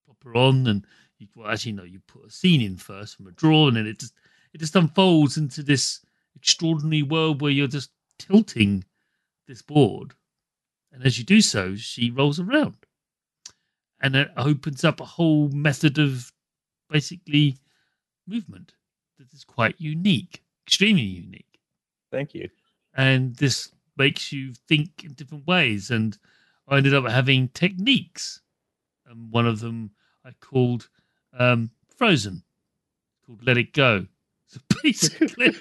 pop 0.06 0.16
her 0.24 0.34
on, 0.34 0.66
and 0.68 0.86
you 1.18 1.28
well, 1.36 1.50
actually 1.50 1.72
no, 1.72 1.84
you 1.84 2.00
put 2.06 2.24
a 2.24 2.30
scene 2.30 2.62
in 2.62 2.78
first 2.78 3.16
from 3.16 3.26
a 3.26 3.32
draw, 3.32 3.68
and 3.68 3.76
then 3.76 3.86
it 3.86 3.98
just 3.98 4.14
it 4.54 4.60
just 4.60 4.76
unfolds 4.76 5.36
into 5.36 5.62
this 5.62 6.00
extraordinary 6.36 7.02
world 7.02 7.42
where 7.42 7.50
you're 7.50 7.66
just 7.66 7.90
tilting 8.18 8.84
this 9.48 9.60
board. 9.60 10.14
And 10.92 11.04
as 11.04 11.18
you 11.18 11.24
do 11.24 11.40
so, 11.40 11.74
she 11.74 12.10
rolls 12.10 12.38
around. 12.38 12.76
And 14.00 14.14
it 14.14 14.30
opens 14.36 14.84
up 14.84 15.00
a 15.00 15.04
whole 15.04 15.48
method 15.48 15.98
of 15.98 16.32
basically 16.88 17.56
movement 18.28 18.74
that 19.18 19.32
is 19.32 19.42
quite 19.42 19.74
unique, 19.78 20.42
extremely 20.66 21.02
unique. 21.02 21.58
Thank 22.12 22.34
you. 22.34 22.48
And 22.94 23.34
this 23.36 23.72
makes 23.96 24.32
you 24.32 24.52
think 24.68 25.02
in 25.02 25.14
different 25.14 25.46
ways. 25.48 25.90
And 25.90 26.16
I 26.68 26.76
ended 26.76 26.94
up 26.94 27.08
having 27.08 27.48
techniques. 27.48 28.40
And 29.06 29.32
one 29.32 29.46
of 29.46 29.58
them 29.58 29.90
I 30.24 30.30
called 30.40 30.88
um, 31.36 31.70
Frozen, 31.96 32.44
called 33.26 33.44
Let 33.44 33.58
It 33.58 33.72
Go. 33.72 34.06
So 34.54 34.60
basically, 34.82 35.54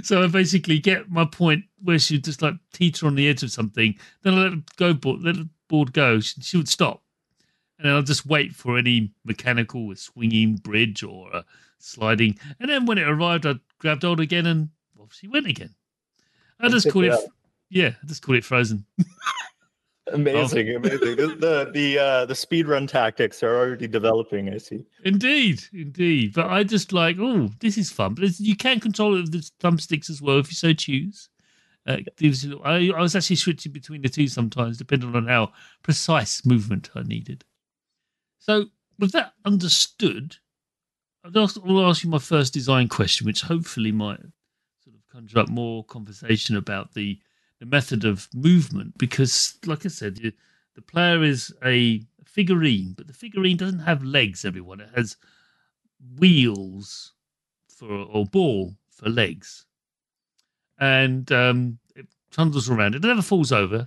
so 0.02 0.22
I 0.22 0.26
basically 0.28 0.78
get 0.78 1.10
my 1.10 1.24
point 1.24 1.64
where 1.82 1.98
she 1.98 2.14
would 2.14 2.24
just 2.24 2.40
like 2.40 2.54
teeter 2.72 3.06
on 3.06 3.16
the 3.16 3.28
edge 3.28 3.42
of 3.42 3.50
something. 3.50 3.96
Then 4.22 4.34
I 4.34 4.36
let 4.38 4.52
it 4.52 4.76
go, 4.76 4.94
board, 4.94 5.22
let 5.22 5.34
the 5.34 5.48
board 5.68 5.92
go. 5.92 6.20
She, 6.20 6.40
she 6.40 6.56
would 6.56 6.68
stop, 6.68 7.02
and 7.78 7.86
then 7.86 7.94
I'll 7.94 8.02
just 8.02 8.26
wait 8.26 8.54
for 8.54 8.78
any 8.78 9.12
mechanical, 9.24 9.94
swinging 9.96 10.56
bridge 10.56 11.02
or 11.02 11.30
a 11.32 11.44
sliding. 11.78 12.38
And 12.60 12.70
then 12.70 12.86
when 12.86 12.98
it 12.98 13.08
arrived, 13.08 13.46
I 13.46 13.54
grabbed 13.78 14.02
hold 14.02 14.20
again, 14.20 14.46
and 14.46 14.68
off 15.00 15.12
she 15.12 15.26
went 15.26 15.46
again. 15.46 15.74
I 16.60 16.68
just 16.68 16.90
call 16.92 17.02
it, 17.02 17.12
it 17.12 17.30
yeah, 17.70 17.94
I 18.00 18.06
just 18.06 18.22
call 18.22 18.36
it 18.36 18.44
frozen. 18.44 18.86
Amazing, 20.12 20.70
oh. 20.70 20.76
amazing. 20.76 21.16
The 21.16 21.36
the 21.38 21.70
the, 21.72 21.98
uh, 21.98 22.26
the 22.26 22.34
speed 22.34 22.66
run 22.66 22.86
tactics 22.86 23.42
are 23.42 23.56
already 23.56 23.86
developing. 23.86 24.52
I 24.52 24.58
see. 24.58 24.84
Indeed, 25.04 25.62
indeed. 25.72 26.34
But 26.34 26.50
I 26.50 26.64
just 26.64 26.92
like, 26.92 27.16
oh, 27.20 27.50
this 27.60 27.78
is 27.78 27.92
fun. 27.92 28.14
But 28.14 28.40
you 28.40 28.56
can 28.56 28.80
control 28.80 29.16
it 29.16 29.22
with 29.22 29.32
the 29.32 29.50
thumbsticks 29.60 30.10
as 30.10 30.20
well 30.20 30.38
if 30.38 30.50
you 30.50 30.56
so 30.56 30.72
choose. 30.72 31.28
Uh, 31.86 31.98
I, 32.64 32.90
I 32.96 33.00
was 33.00 33.16
actually 33.16 33.36
switching 33.36 33.72
between 33.72 34.02
the 34.02 34.08
two 34.08 34.28
sometimes, 34.28 34.78
depending 34.78 35.14
on 35.14 35.26
how 35.26 35.52
precise 35.82 36.44
movement 36.44 36.90
I 36.94 37.02
needed. 37.02 37.44
So, 38.38 38.66
with 38.98 39.12
that 39.12 39.34
understood, 39.44 40.36
I'll 41.24 41.42
ask, 41.42 41.56
I'll 41.64 41.88
ask 41.88 42.04
you 42.04 42.10
my 42.10 42.18
first 42.18 42.52
design 42.52 42.88
question, 42.88 43.26
which 43.26 43.42
hopefully 43.42 43.92
might 43.92 44.20
sort 44.82 44.96
of 44.96 45.02
conjure 45.12 45.40
up 45.40 45.48
more 45.48 45.84
conversation 45.84 46.56
about 46.56 46.94
the 46.94 47.18
the 47.62 47.66
method 47.66 48.04
of 48.04 48.28
movement 48.34 48.98
because, 48.98 49.56
like 49.66 49.86
I 49.86 49.88
said, 49.88 50.18
you, 50.18 50.32
the 50.74 50.82
player 50.82 51.22
is 51.22 51.54
a 51.64 52.02
figurine, 52.24 52.92
but 52.96 53.06
the 53.06 53.12
figurine 53.12 53.56
doesn't 53.56 53.78
have 53.78 54.02
legs. 54.02 54.44
Everyone 54.44 54.80
it 54.80 54.88
has 54.96 55.16
wheels 56.18 57.12
for 57.68 57.88
or 57.88 58.26
ball 58.26 58.74
for 58.90 59.08
legs, 59.08 59.64
and 60.80 61.30
um, 61.30 61.78
it 61.94 62.08
trundles 62.32 62.68
around. 62.68 62.96
It 62.96 63.02
never 63.04 63.22
falls 63.22 63.52
over, 63.52 63.86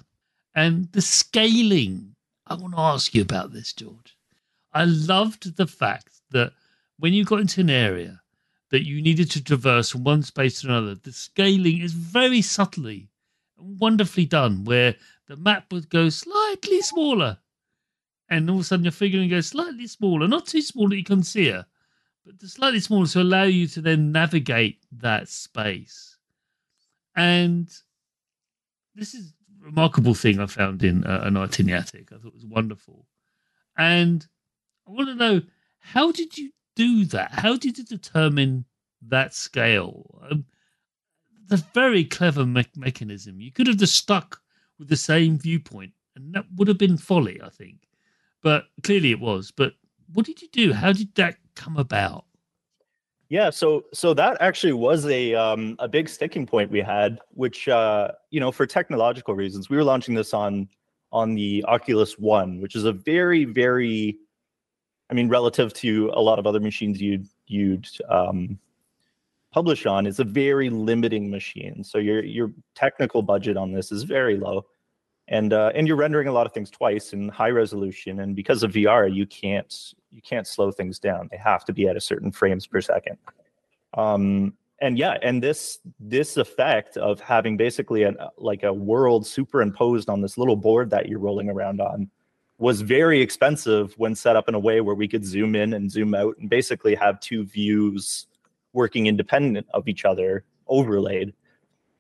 and 0.55 0.89
the 0.93 1.01
scaling. 1.01 2.15
I 2.47 2.53
want 2.53 2.75
to 2.75 2.79
ask 2.79 3.13
you 3.13 3.23
about 3.23 3.51
this, 3.51 3.73
George. 3.73 4.17
I 4.71 4.85
loved 4.85 5.57
the 5.57 5.67
fact 5.67 6.21
that 6.31 6.53
when 6.97 7.13
you 7.13 7.25
got 7.25 7.41
into 7.41 7.59
an 7.59 7.69
area 7.69 8.21
that 8.69 8.85
you 8.85 9.01
needed 9.01 9.29
to 9.31 9.43
traverse 9.43 9.89
from 9.89 10.05
one 10.05 10.23
space 10.23 10.61
to 10.61 10.67
another, 10.67 10.95
the 10.95 11.11
scaling 11.11 11.81
is 11.81 11.91
very 11.91 12.41
subtly 12.41 13.09
wonderfully 13.57 14.25
done 14.25 14.63
where 14.63 14.95
the 15.27 15.35
map 15.35 15.71
would 15.71 15.89
go 15.89 16.09
slightly 16.09 16.81
smaller 16.81 17.37
and 18.29 18.49
all 18.49 18.57
of 18.57 18.61
a 18.61 18.65
sudden 18.65 18.85
your 18.85 18.91
figurine 18.91 19.29
goes 19.29 19.47
slightly 19.47 19.87
smaller, 19.87 20.27
not 20.27 20.47
too 20.47 20.61
small 20.61 20.89
that 20.89 20.97
you 20.97 21.03
can 21.03 21.23
see 21.23 21.49
her, 21.49 21.65
but 22.25 22.41
slightly 22.41 22.79
smaller 22.79 23.05
to 23.07 23.21
allow 23.21 23.43
you 23.43 23.67
to 23.67 23.81
then 23.81 24.11
navigate 24.11 24.83
that 24.91 25.29
space. 25.29 26.17
And 27.15 27.69
this 28.95 29.13
is 29.13 29.33
a 29.61 29.65
remarkable 29.65 30.15
thing 30.15 30.39
I 30.39 30.47
found 30.47 30.83
in 30.83 31.03
uh, 31.05 31.21
A 31.25 31.31
Knight 31.31 31.59
in 31.59 31.67
the 31.67 31.73
Attic. 31.73 32.11
I 32.11 32.17
thought 32.17 32.29
it 32.29 32.33
was 32.33 32.45
wonderful. 32.45 33.05
And 33.77 34.25
I 34.87 34.91
want 34.91 35.09
to 35.09 35.15
know 35.15 35.41
how 35.79 36.11
did 36.11 36.37
you 36.37 36.51
do 36.75 37.05
that? 37.05 37.31
How 37.31 37.57
did 37.57 37.77
you 37.77 37.85
determine 37.85 38.65
that 39.07 39.33
scale? 39.33 40.19
Um, 40.29 40.45
a 41.51 41.57
very 41.73 42.03
clever 42.03 42.45
me- 42.45 42.65
mechanism. 42.75 43.39
You 43.39 43.51
could 43.51 43.67
have 43.67 43.77
just 43.77 43.95
stuck 43.95 44.41
with 44.79 44.89
the 44.89 44.97
same 44.97 45.37
viewpoint, 45.37 45.93
and 46.15 46.33
that 46.33 46.45
would 46.55 46.67
have 46.67 46.77
been 46.77 46.97
folly, 46.97 47.41
I 47.41 47.49
think. 47.49 47.87
But 48.41 48.65
clearly 48.83 49.11
it 49.11 49.19
was. 49.19 49.51
But 49.51 49.73
what 50.13 50.25
did 50.25 50.41
you 50.41 50.47
do? 50.51 50.73
How 50.73 50.93
did 50.93 51.13
that 51.15 51.37
come 51.55 51.77
about? 51.77 52.25
Yeah, 53.29 53.49
so 53.49 53.85
so 53.91 54.13
that 54.13 54.37
actually 54.39 54.73
was 54.73 55.05
a 55.07 55.33
um, 55.33 55.75
a 55.79 55.87
big 55.87 56.07
sticking 56.07 56.45
point 56.45 56.69
we 56.69 56.81
had, 56.81 57.19
which 57.31 57.67
uh, 57.67 58.11
you 58.29 58.39
know 58.39 58.51
for 58.51 58.67
technological 58.67 59.33
reasons, 59.33 59.69
we 59.69 59.77
were 59.77 59.83
launching 59.83 60.13
this 60.13 60.33
on 60.33 60.69
on 61.11 61.33
the 61.33 61.63
Oculus 61.67 62.19
One, 62.19 62.61
which 62.61 62.75
is 62.75 62.85
a 62.85 62.91
very 62.91 63.45
very, 63.45 64.19
I 65.09 65.15
mean, 65.15 65.27
relative 65.27 65.73
to 65.75 66.11
a 66.13 66.21
lot 66.21 66.37
of 66.37 66.45
other 66.45 66.59
machines 66.59 67.01
you'd 67.01 67.27
you'd 67.47 67.87
um, 68.09 68.59
publish 69.55 69.85
on 69.85 70.05
is 70.05 70.19
a 70.19 70.25
very 70.25 70.69
limiting 70.69 71.29
machine. 71.29 71.81
So 71.81 71.97
your 71.97 72.21
your 72.23 72.51
technical 72.75 73.21
budget 73.21 73.55
on 73.55 73.71
this 73.71 73.89
is 73.89 74.03
very 74.03 74.35
low, 74.35 74.65
and 75.29 75.53
uh, 75.53 75.71
and 75.73 75.87
you're 75.87 75.95
rendering 75.95 76.27
a 76.27 76.33
lot 76.33 76.45
of 76.45 76.51
things 76.51 76.69
twice 76.69 77.13
in 77.13 77.29
high 77.29 77.51
resolution. 77.51 78.19
And 78.19 78.35
because 78.35 78.63
of 78.63 78.73
VR, 78.73 79.07
you 79.11 79.25
can't 79.25 79.73
you 80.11 80.21
can't 80.21 80.45
slow 80.45 80.71
things 80.71 80.99
down. 80.99 81.29
They 81.31 81.37
have 81.37 81.63
to 81.65 81.73
be 81.73 81.87
at 81.87 81.95
a 81.95 82.01
certain 82.01 82.33
frames 82.33 82.67
per 82.67 82.81
second. 82.81 83.17
Um, 83.93 84.55
and 84.81 84.97
yeah, 84.97 85.17
and 85.21 85.41
this 85.41 85.79
this 86.01 86.35
effect 86.35 86.97
of 86.97 87.21
having 87.21 87.55
basically 87.55 88.03
an 88.03 88.17
like 88.37 88.63
a 88.63 88.73
world 88.73 89.25
superimposed 89.25 90.09
on 90.09 90.19
this 90.19 90.37
little 90.37 90.57
board 90.57 90.89
that 90.89 91.07
you're 91.07 91.19
rolling 91.19 91.49
around 91.49 91.79
on 91.79 92.09
was 92.57 92.81
very 92.81 93.21
expensive 93.21 93.93
when 93.97 94.15
set 94.15 94.35
up 94.35 94.49
in 94.49 94.55
a 94.55 94.59
way 94.59 94.81
where 94.81 94.95
we 94.95 95.07
could 95.07 95.25
zoom 95.25 95.55
in 95.55 95.73
and 95.73 95.89
zoom 95.89 96.13
out 96.13 96.35
and 96.39 96.49
basically 96.49 96.93
have 96.93 97.21
two 97.21 97.45
views 97.45 98.27
working 98.75 99.07
independent 99.07 99.65
of 99.73 99.87
each 99.87 100.05
other 100.05 100.43
overlaid. 100.67 101.33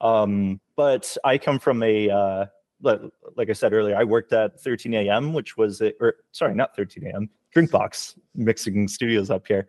Um, 0.01 0.59
but 0.75 1.17
I 1.23 1.37
come 1.37 1.57
from 1.57 1.81
a, 1.81 2.09
uh, 2.09 2.45
like 2.83 3.49
I 3.49 3.53
said 3.53 3.73
earlier, 3.73 3.95
I 3.95 4.03
worked 4.03 4.33
at 4.33 4.59
13 4.59 4.93
a.m., 4.93 5.33
which 5.33 5.57
was, 5.57 5.81
a, 5.81 5.93
or 5.99 6.17
sorry, 6.31 6.53
not 6.53 6.75
13 6.75 7.07
a.m., 7.07 7.29
Drinkbox, 7.55 8.15
mixing 8.35 8.87
studios 8.87 9.31
up 9.31 9.47
here. 9.47 9.67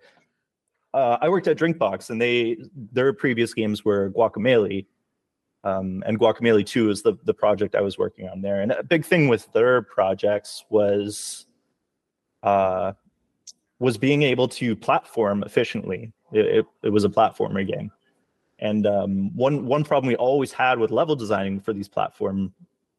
Uh, 0.92 1.18
I 1.20 1.28
worked 1.28 1.46
at 1.46 1.56
Drinkbox, 1.56 2.10
and 2.10 2.20
they 2.20 2.56
their 2.92 3.12
previous 3.12 3.54
games 3.54 3.84
were 3.84 4.10
Guacamelee, 4.10 4.86
um, 5.62 6.02
and 6.06 6.18
Guacamelee 6.18 6.66
2 6.66 6.90
is 6.90 7.02
the, 7.02 7.14
the 7.24 7.34
project 7.34 7.74
I 7.74 7.80
was 7.80 7.98
working 7.98 8.28
on 8.28 8.40
there. 8.40 8.60
And 8.60 8.72
a 8.72 8.82
big 8.82 9.04
thing 9.04 9.28
with 9.28 9.52
their 9.52 9.82
projects 9.82 10.64
was 10.70 11.46
uh, 12.42 12.92
was 13.78 13.98
being 13.98 14.22
able 14.22 14.48
to 14.48 14.74
platform 14.74 15.42
efficiently. 15.42 16.12
It, 16.32 16.46
it, 16.46 16.66
it 16.82 16.90
was 16.90 17.04
a 17.04 17.08
platformer 17.08 17.66
game. 17.66 17.90
And 18.58 18.86
um, 18.86 19.36
one 19.36 19.66
one 19.66 19.84
problem 19.84 20.08
we 20.08 20.16
always 20.16 20.52
had 20.52 20.78
with 20.78 20.90
level 20.90 21.14
designing 21.14 21.60
for 21.60 21.72
these 21.72 21.88
platform 21.88 22.54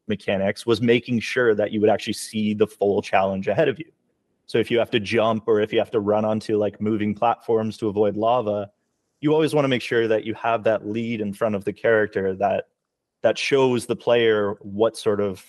mechanics 0.06 0.64
was 0.64 0.80
making 0.80 1.20
sure 1.20 1.54
that 1.54 1.72
you 1.72 1.80
would 1.80 1.90
actually 1.90 2.12
see 2.14 2.54
the 2.54 2.66
full 2.66 3.02
challenge 3.02 3.48
ahead 3.48 3.68
of 3.68 3.78
you. 3.78 3.90
So 4.46 4.58
if 4.58 4.70
you 4.70 4.78
have 4.78 4.90
to 4.92 5.00
jump 5.00 5.44
or 5.46 5.60
if 5.60 5.72
you 5.72 5.78
have 5.78 5.90
to 5.90 6.00
run 6.00 6.24
onto 6.24 6.56
like 6.56 6.80
moving 6.80 7.14
platforms 7.14 7.76
to 7.78 7.88
avoid 7.88 8.16
lava, 8.16 8.70
you 9.20 9.34
always 9.34 9.54
want 9.54 9.64
to 9.64 9.68
make 9.68 9.82
sure 9.82 10.08
that 10.08 10.24
you 10.24 10.32
have 10.34 10.64
that 10.64 10.86
lead 10.86 11.20
in 11.20 11.34
front 11.34 11.54
of 11.54 11.64
the 11.64 11.72
character 11.72 12.34
that 12.36 12.68
that 13.22 13.36
shows 13.36 13.86
the 13.86 13.96
player 13.96 14.54
what 14.60 14.96
sort 14.96 15.20
of 15.20 15.44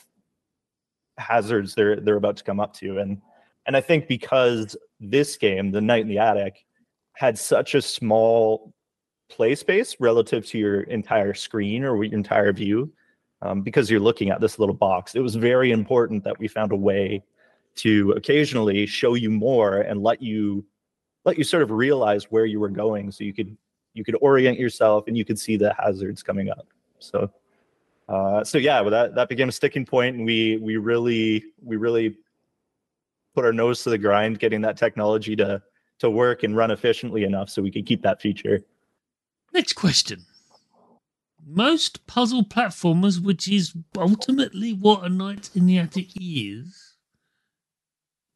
hazards 1.17 1.75
they're 1.75 1.97
they're 1.97 2.15
about 2.15 2.37
to 2.37 2.43
come 2.43 2.59
up 2.59 2.73
to 2.73 2.97
and 2.97 3.21
and 3.65 3.77
I 3.77 3.81
think 3.81 4.07
because 4.07 4.75
this 4.99 5.37
game 5.37 5.71
the 5.71 5.81
knight 5.81 6.01
in 6.01 6.07
the 6.07 6.17
attic 6.17 6.65
had 7.19 7.37
such 7.37 7.75
a 7.75 7.81
small 7.81 8.73
play 9.29 9.53
space 9.53 9.97
relative 9.99 10.45
to 10.45 10.57
your 10.57 10.81
entire 10.83 11.33
screen 11.33 11.83
or 11.83 12.01
your 12.01 12.13
entire 12.13 12.53
view 12.53 12.89
um, 13.41 13.61
because 13.61 13.91
you're 13.91 13.99
looking 13.99 14.29
at 14.29 14.39
this 14.39 14.57
little 14.57 14.73
box 14.73 15.15
it 15.15 15.19
was 15.19 15.35
very 15.35 15.71
important 15.71 16.23
that 16.23 16.39
we 16.39 16.47
found 16.47 16.71
a 16.71 16.75
way 16.77 17.21
to 17.75 18.11
occasionally 18.11 18.85
show 18.85 19.15
you 19.15 19.29
more 19.29 19.81
and 19.81 20.01
let 20.01 20.21
you 20.21 20.65
let 21.25 21.37
you 21.37 21.43
sort 21.43 21.61
of 21.61 21.71
realize 21.71 22.31
where 22.31 22.45
you 22.45 22.57
were 22.57 22.69
going 22.69 23.11
so 23.11 23.25
you 23.25 23.33
could 23.33 23.55
you 23.93 24.05
could 24.05 24.15
orient 24.21 24.57
yourself 24.57 25.03
and 25.07 25.17
you 25.17 25.25
could 25.25 25.37
see 25.37 25.57
the 25.57 25.73
hazards 25.77 26.23
coming 26.23 26.49
up. 26.49 26.67
So 26.99 27.29
uh, 28.07 28.45
so 28.45 28.57
yeah 28.57 28.79
well, 28.79 28.91
that 28.91 29.13
that 29.15 29.27
became 29.27 29.49
a 29.49 29.51
sticking 29.51 29.85
point 29.85 30.15
and 30.15 30.25
we 30.25 30.55
we 30.57 30.77
really 30.77 31.43
we 31.61 31.75
really 31.75 32.15
put 33.35 33.43
our 33.43 33.53
nose 33.53 33.83
to 33.83 33.89
the 33.89 33.97
grind 33.97 34.39
getting 34.39 34.61
that 34.61 34.77
technology 34.77 35.35
to 35.35 35.61
to 35.99 36.09
work 36.09 36.43
and 36.43 36.55
run 36.55 36.71
efficiently 36.71 37.23
enough 37.23 37.49
so 37.49 37.61
we 37.61 37.71
could 37.71 37.85
keep 37.85 38.01
that 38.01 38.21
feature 38.21 38.61
next 39.53 39.73
question 39.73 40.25
most 41.45 42.05
puzzle 42.07 42.43
platformers 42.43 43.21
which 43.21 43.47
is 43.47 43.73
ultimately 43.97 44.73
what 44.73 45.03
a 45.03 45.09
knight 45.09 45.49
in 45.55 45.65
the 45.65 45.77
attic 45.77 46.09
is 46.19 46.89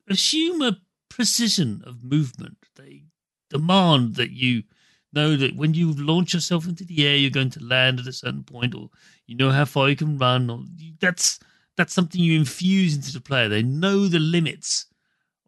assume 0.08 0.62
a 0.62 0.78
precision 1.10 1.84
of 1.86 2.04
movement. 2.04 2.58
They 2.76 3.04
demand 3.50 4.16
that 4.16 4.32
you 4.32 4.64
know 5.12 5.36
that 5.36 5.56
when 5.56 5.74
you 5.74 5.94
launch 5.94 6.34
yourself 6.34 6.68
into 6.68 6.84
the 6.84 7.06
air, 7.08 7.16
you're 7.16 7.30
going 7.30 7.52
to 7.52 7.64
land 7.64 8.00
at 8.00 8.08
a 8.08 8.14
certain 8.14 8.44
point, 8.44 8.74
or 8.74 8.90
you 9.28 9.36
know 9.36 9.52
how 9.52 9.66
far 9.66 9.90
you 9.90 9.96
can 9.96 10.18
run. 10.18 10.50
Or 10.50 10.64
that's 11.00 11.40
that's 11.78 11.94
something 11.94 12.22
you 12.22 12.40
infuse 12.40 12.96
into 12.96 13.14
the 13.14 13.22
player. 13.22 13.48
They 13.48 13.64
know 13.64 14.08
the 14.08 14.20
limits 14.20 14.88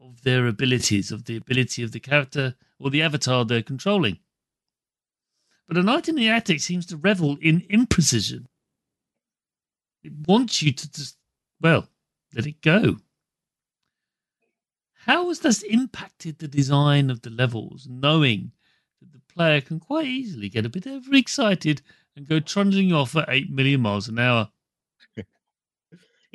of 0.05 0.21
their 0.21 0.47
abilities, 0.47 1.11
of 1.11 1.25
the 1.25 1.37
ability 1.37 1.83
of 1.83 1.91
the 1.91 1.99
character 1.99 2.55
or 2.79 2.89
the 2.89 3.01
avatar 3.01 3.45
they're 3.45 3.63
controlling. 3.63 4.19
But 5.67 5.77
a 5.77 5.83
knight 5.83 6.07
in 6.07 6.15
the 6.15 6.29
attic 6.29 6.61
seems 6.61 6.85
to 6.87 6.97
revel 6.97 7.37
in 7.41 7.61
imprecision. 7.61 8.45
It 10.03 10.13
wants 10.27 10.61
you 10.61 10.71
to 10.71 10.91
just, 10.91 11.17
well, 11.59 11.89
let 12.35 12.45
it 12.45 12.61
go. 12.61 12.97
How 15.05 15.27
has 15.29 15.39
this 15.39 15.63
impacted 15.63 16.37
the 16.37 16.47
design 16.47 17.09
of 17.09 17.21
the 17.21 17.29
levels, 17.29 17.87
knowing 17.89 18.51
that 19.01 19.11
the 19.11 19.33
player 19.33 19.61
can 19.61 19.79
quite 19.79 20.07
easily 20.07 20.49
get 20.49 20.65
a 20.65 20.69
bit 20.69 20.87
overexcited 20.87 21.81
and 22.15 22.27
go 22.27 22.39
trundling 22.39 22.93
off 22.93 23.15
at 23.15 23.29
8 23.29 23.49
million 23.51 23.81
miles 23.81 24.07
an 24.07 24.19
hour? 24.19 24.49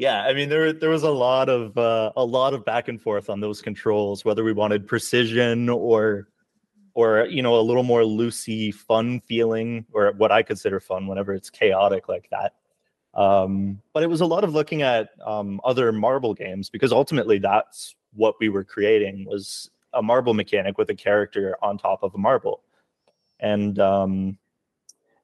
Yeah, 0.00 0.22
I 0.22 0.32
mean 0.32 0.48
there 0.48 0.72
there 0.72 0.88
was 0.88 1.02
a 1.02 1.10
lot 1.10 1.50
of 1.50 1.76
uh, 1.76 2.10
a 2.16 2.24
lot 2.24 2.54
of 2.54 2.64
back 2.64 2.88
and 2.88 2.98
forth 2.98 3.28
on 3.28 3.40
those 3.40 3.60
controls, 3.60 4.24
whether 4.24 4.42
we 4.42 4.54
wanted 4.54 4.86
precision 4.86 5.68
or 5.68 6.26
or 6.94 7.26
you 7.26 7.42
know 7.42 7.60
a 7.60 7.60
little 7.60 7.82
more 7.82 8.00
loosey 8.00 8.72
fun 8.72 9.20
feeling 9.20 9.84
or 9.92 10.12
what 10.16 10.32
I 10.32 10.42
consider 10.42 10.80
fun 10.80 11.06
whenever 11.06 11.34
it's 11.34 11.50
chaotic 11.50 12.08
like 12.08 12.30
that. 12.30 12.54
Um, 13.12 13.82
but 13.92 14.02
it 14.02 14.06
was 14.06 14.22
a 14.22 14.26
lot 14.26 14.42
of 14.42 14.54
looking 14.54 14.80
at 14.80 15.10
um, 15.22 15.60
other 15.64 15.92
marble 15.92 16.32
games 16.32 16.70
because 16.70 16.92
ultimately 16.92 17.38
that's 17.38 17.94
what 18.14 18.36
we 18.40 18.48
were 18.48 18.64
creating 18.64 19.26
was 19.26 19.70
a 19.92 20.02
marble 20.02 20.32
mechanic 20.32 20.78
with 20.78 20.88
a 20.88 20.94
character 20.94 21.58
on 21.60 21.76
top 21.76 22.02
of 22.02 22.14
a 22.14 22.18
marble 22.18 22.62
and 23.40 23.78
um 23.78 24.38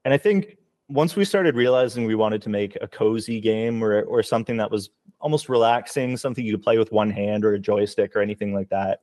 and 0.05 0.13
i 0.13 0.19
think 0.19 0.56
once 0.89 1.17
we 1.17 1.25
started 1.25 1.57
realizing 1.57 2.07
we 2.07 2.15
wanted 2.15 2.41
to 2.43 2.49
make 2.49 2.77
a 2.81 2.89
cozy 2.89 3.41
game 3.41 3.83
or 3.83 4.03
or 4.03 4.23
something 4.23 4.57
that 4.57 4.71
was 4.71 4.91
almost 5.21 5.49
relaxing 5.49 6.17
something 6.17 6.45
you 6.45 6.53
could 6.53 6.63
play 6.63 6.79
with 6.79 6.93
one 6.93 7.11
hand 7.11 7.45
or 7.45 7.55
a 7.55 7.59
joystick 7.59 8.15
or 8.15 8.21
anything 8.21 8.55
like 8.55 8.69
that 8.69 9.03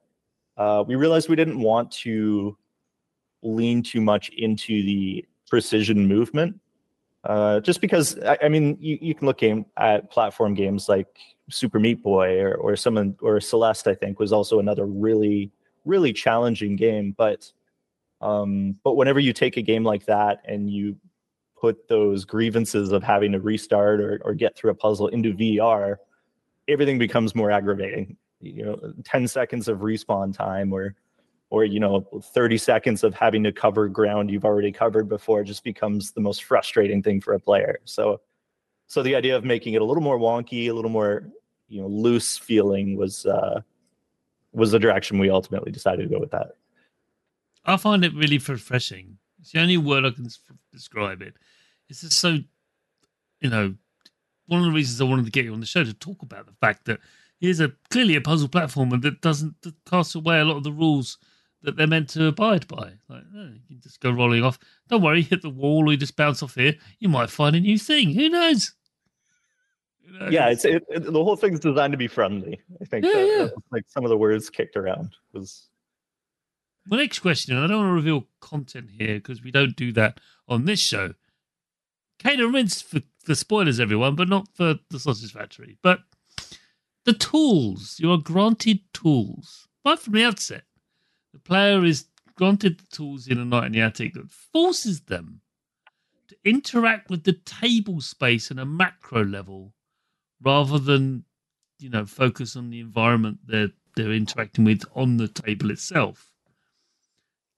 uh, 0.58 0.84
we 0.88 0.96
realized 0.96 1.30
we 1.30 1.36
didn't 1.36 1.60
want 1.60 1.92
to 1.92 2.56
lean 3.42 3.82
too 3.84 4.00
much 4.00 4.30
into 4.30 4.84
the 4.84 5.26
precision 5.50 6.08
movement 6.08 6.60
uh, 7.26 7.60
just 7.62 7.82
because 7.82 8.20
I, 8.20 8.38
I 8.44 8.50
mean 8.50 8.78
you, 8.80 8.98
you 9.02 9.16
can 9.16 9.28
look 9.28 9.38
game, 9.38 9.66
at 9.78 10.12
platform 10.12 10.54
games 10.54 10.90
like 10.90 11.08
Super 11.50 11.80
Meat 11.80 12.02
Boy 12.02 12.42
or 12.42 12.56
or 12.56 12.76
someone 12.76 13.16
or 13.22 13.40
Celeste, 13.40 13.88
I 13.88 13.96
think, 13.96 14.20
was 14.20 14.34
also 14.34 14.60
another 14.60 14.86
really 14.86 15.52
really 15.86 16.14
challenging 16.14 16.76
game. 16.76 17.14
But 17.18 17.52
um, 18.22 18.76
but 18.84 18.96
whenever 18.96 19.20
you 19.20 19.34
take 19.34 19.58
a 19.58 19.62
game 19.62 19.84
like 19.84 20.06
that 20.06 20.42
and 20.46 20.70
you 20.70 20.98
put 21.64 21.88
those 21.88 22.26
grievances 22.26 22.92
of 22.92 23.02
having 23.02 23.32
to 23.32 23.40
restart 23.40 24.02
or, 24.02 24.22
or 24.26 24.34
get 24.34 24.54
through 24.54 24.70
a 24.70 24.76
puzzle 24.76 25.08
into 25.08 25.34
VR, 25.34 25.96
everything 26.68 26.98
becomes 26.98 27.34
more 27.36 27.52
aggravating. 27.52 28.18
You 28.42 28.66
know, 28.66 28.94
10 29.06 29.30
seconds 29.30 29.70
of 29.70 29.78
respawn 29.80 30.36
time 30.36 30.74
or 30.74 30.94
or 31.52 31.64
you 31.64 31.80
know 31.80 32.06
30 32.34 32.58
seconds 32.58 33.02
of 33.06 33.14
having 33.14 33.44
to 33.46 33.54
cover 33.54 33.88
ground 33.88 34.30
you've 34.30 34.44
already 34.44 34.74
covered 34.74 35.08
before 35.08 35.42
just 35.46 35.64
becomes 35.64 36.12
the 36.12 36.20
most 36.20 36.44
frustrating 36.44 37.02
thing 37.02 37.22
for 37.22 37.34
a 37.34 37.40
player. 37.40 37.80
So 37.86 38.20
so 38.88 39.02
the 39.02 39.16
idea 39.16 39.38
of 39.38 39.46
making 39.46 39.76
it 39.76 39.82
a 39.82 39.86
little 39.86 40.04
more 40.04 40.20
wonky, 40.20 40.68
a 40.68 40.74
little 40.74 40.92
more 40.92 41.30
you 41.70 41.80
know 41.80 41.88
loose 41.88 42.38
feeling 42.38 42.98
was 42.98 43.26
uh, 43.26 43.62
was 44.52 44.72
the 44.72 44.80
direction 44.80 45.18
we 45.18 45.30
ultimately 45.30 45.72
decided 45.72 46.04
to 46.10 46.14
go 46.14 46.20
with 46.20 46.32
that. 46.32 46.58
I 47.64 47.78
find 47.78 48.04
it 48.04 48.14
really 48.14 48.38
refreshing. 48.38 49.18
It's 49.40 49.54
the 49.54 49.62
only 49.62 49.78
word 49.78 50.06
I 50.06 50.12
can 50.12 50.28
describe 50.74 51.22
it. 51.22 51.36
It's 51.90 52.02
just 52.02 52.20
so, 52.20 52.38
you 53.42 53.50
know, 53.50 53.76
one 54.48 54.60
of 54.60 54.66
the 54.66 54.72
reasons 54.72 55.00
I 55.00 55.06
wanted 55.06 55.26
to 55.26 55.32
get 55.32 55.46
you 55.46 55.54
on 55.54 55.60
the 55.60 55.66
show 55.66 55.84
to 55.84 55.94
talk 55.94 56.22
about 56.22 56.46
the 56.46 56.54
fact 56.54 56.86
that 56.86 57.00
here's 57.40 57.60
a 57.60 57.74
clearly 57.90 58.16
a 58.16 58.22
puzzle 58.22 58.50
platformer 58.50 59.02
that 59.02 59.22
doesn't 59.22 59.62
that 59.62 59.76
casts 59.86 60.16
away 60.16 60.40
a 60.40 60.46
lot 60.46 60.58
of 60.58 60.64
the 60.64 60.72
rules 60.72 61.18
that 61.62 61.78
they're 61.78 61.88
meant 61.88 62.10
to 62.10 62.28
abide 62.28 62.68
by. 62.68 62.94
Like, 63.08 63.24
oh, 63.36 63.50
you 63.54 63.62
can 63.68 63.82
just 63.82 64.02
go 64.02 64.12
rolling 64.12 64.44
off. 64.44 64.60
Don't 64.90 65.02
worry, 65.02 65.22
hit 65.22 65.42
the 65.42 65.50
wall 65.50 65.88
or 65.88 65.92
you 65.92 65.98
just 65.98 66.16
bounce 66.16 66.44
off 66.44 66.56
here. 66.56 66.76
You 67.00 67.10
might 67.10 67.30
find 67.30 67.56
a 67.56 67.60
new 67.60 67.78
thing. 67.78 68.14
Who 68.14 68.30
knows? 68.30 68.74
yeah, 70.30 70.50
it's 70.50 70.66
it, 70.66 70.84
it, 70.90 71.04
the 71.06 71.24
whole 71.24 71.36
thing's 71.36 71.60
designed 71.60 71.92
to 71.92 71.98
be 71.98 72.08
friendly. 72.08 72.62
I 72.82 72.86
think 72.86 73.06
yeah, 73.06 73.14
that, 73.14 73.28
yeah. 73.28 73.44
That 73.46 73.54
like 73.72 73.84
some 73.88 74.04
of 74.04 74.10
the 74.10 74.18
words 74.18 74.50
kicked 74.50 74.76
around 74.76 75.16
was. 75.32 75.70
My 76.86 76.98
next 76.98 77.20
question, 77.20 77.58
I 77.58 77.66
don't 77.66 77.78
want 77.78 77.90
to 77.90 77.94
reveal 77.94 78.28
content 78.42 78.90
here 78.92 79.16
because 79.16 79.42
we 79.42 79.52
don't 79.52 79.76
do 79.76 79.94
that 79.94 80.20
on 80.50 80.66
this 80.66 80.82
show. 80.82 81.14
Cane 82.20 82.40
and 82.40 82.54
Rinse 82.54 82.82
for, 82.82 83.02
for 83.24 83.36
spoilers, 83.36 83.80
everyone, 83.80 84.16
but 84.16 84.30
not 84.30 84.48
for 84.54 84.76
the 84.90 85.00
Sausage 85.00 85.34
Factory. 85.34 85.78
But 85.82 86.00
the 87.06 87.14
tools, 87.14 87.98
you 88.00 88.12
are 88.12 88.18
granted 88.18 88.80
tools 88.94 89.68
right 89.86 90.00
from 90.00 90.14
the 90.14 90.24
outset. 90.24 90.64
The 91.34 91.40
player 91.40 91.84
is 91.84 92.06
granted 92.36 92.80
the 92.80 92.96
tools 92.96 93.28
in 93.28 93.40
a 93.40 93.46
knight 93.46 93.68
in 93.68 93.72
the 93.74 93.82
attic 93.82 94.14
that 94.14 94.32
forces 94.32 95.02
them 95.02 95.42
to 96.30 96.36
interact 96.46 97.10
with 97.10 97.24
the 97.24 97.34
table 97.46 98.02
space 98.02 98.52
on 98.52 98.60
a 98.60 98.66
macro 98.66 99.24
level 99.24 99.74
rather 100.42 100.80
than 100.80 101.26
you 101.80 101.90
know 101.90 102.06
focus 102.06 102.56
on 102.56 102.70
the 102.70 102.80
environment 102.80 103.40
they're 103.46 103.70
they're 103.96 104.12
interacting 104.12 104.64
with 104.66 104.84
on 104.96 105.18
the 105.18 105.28
table 105.28 105.70
itself. 105.70 106.32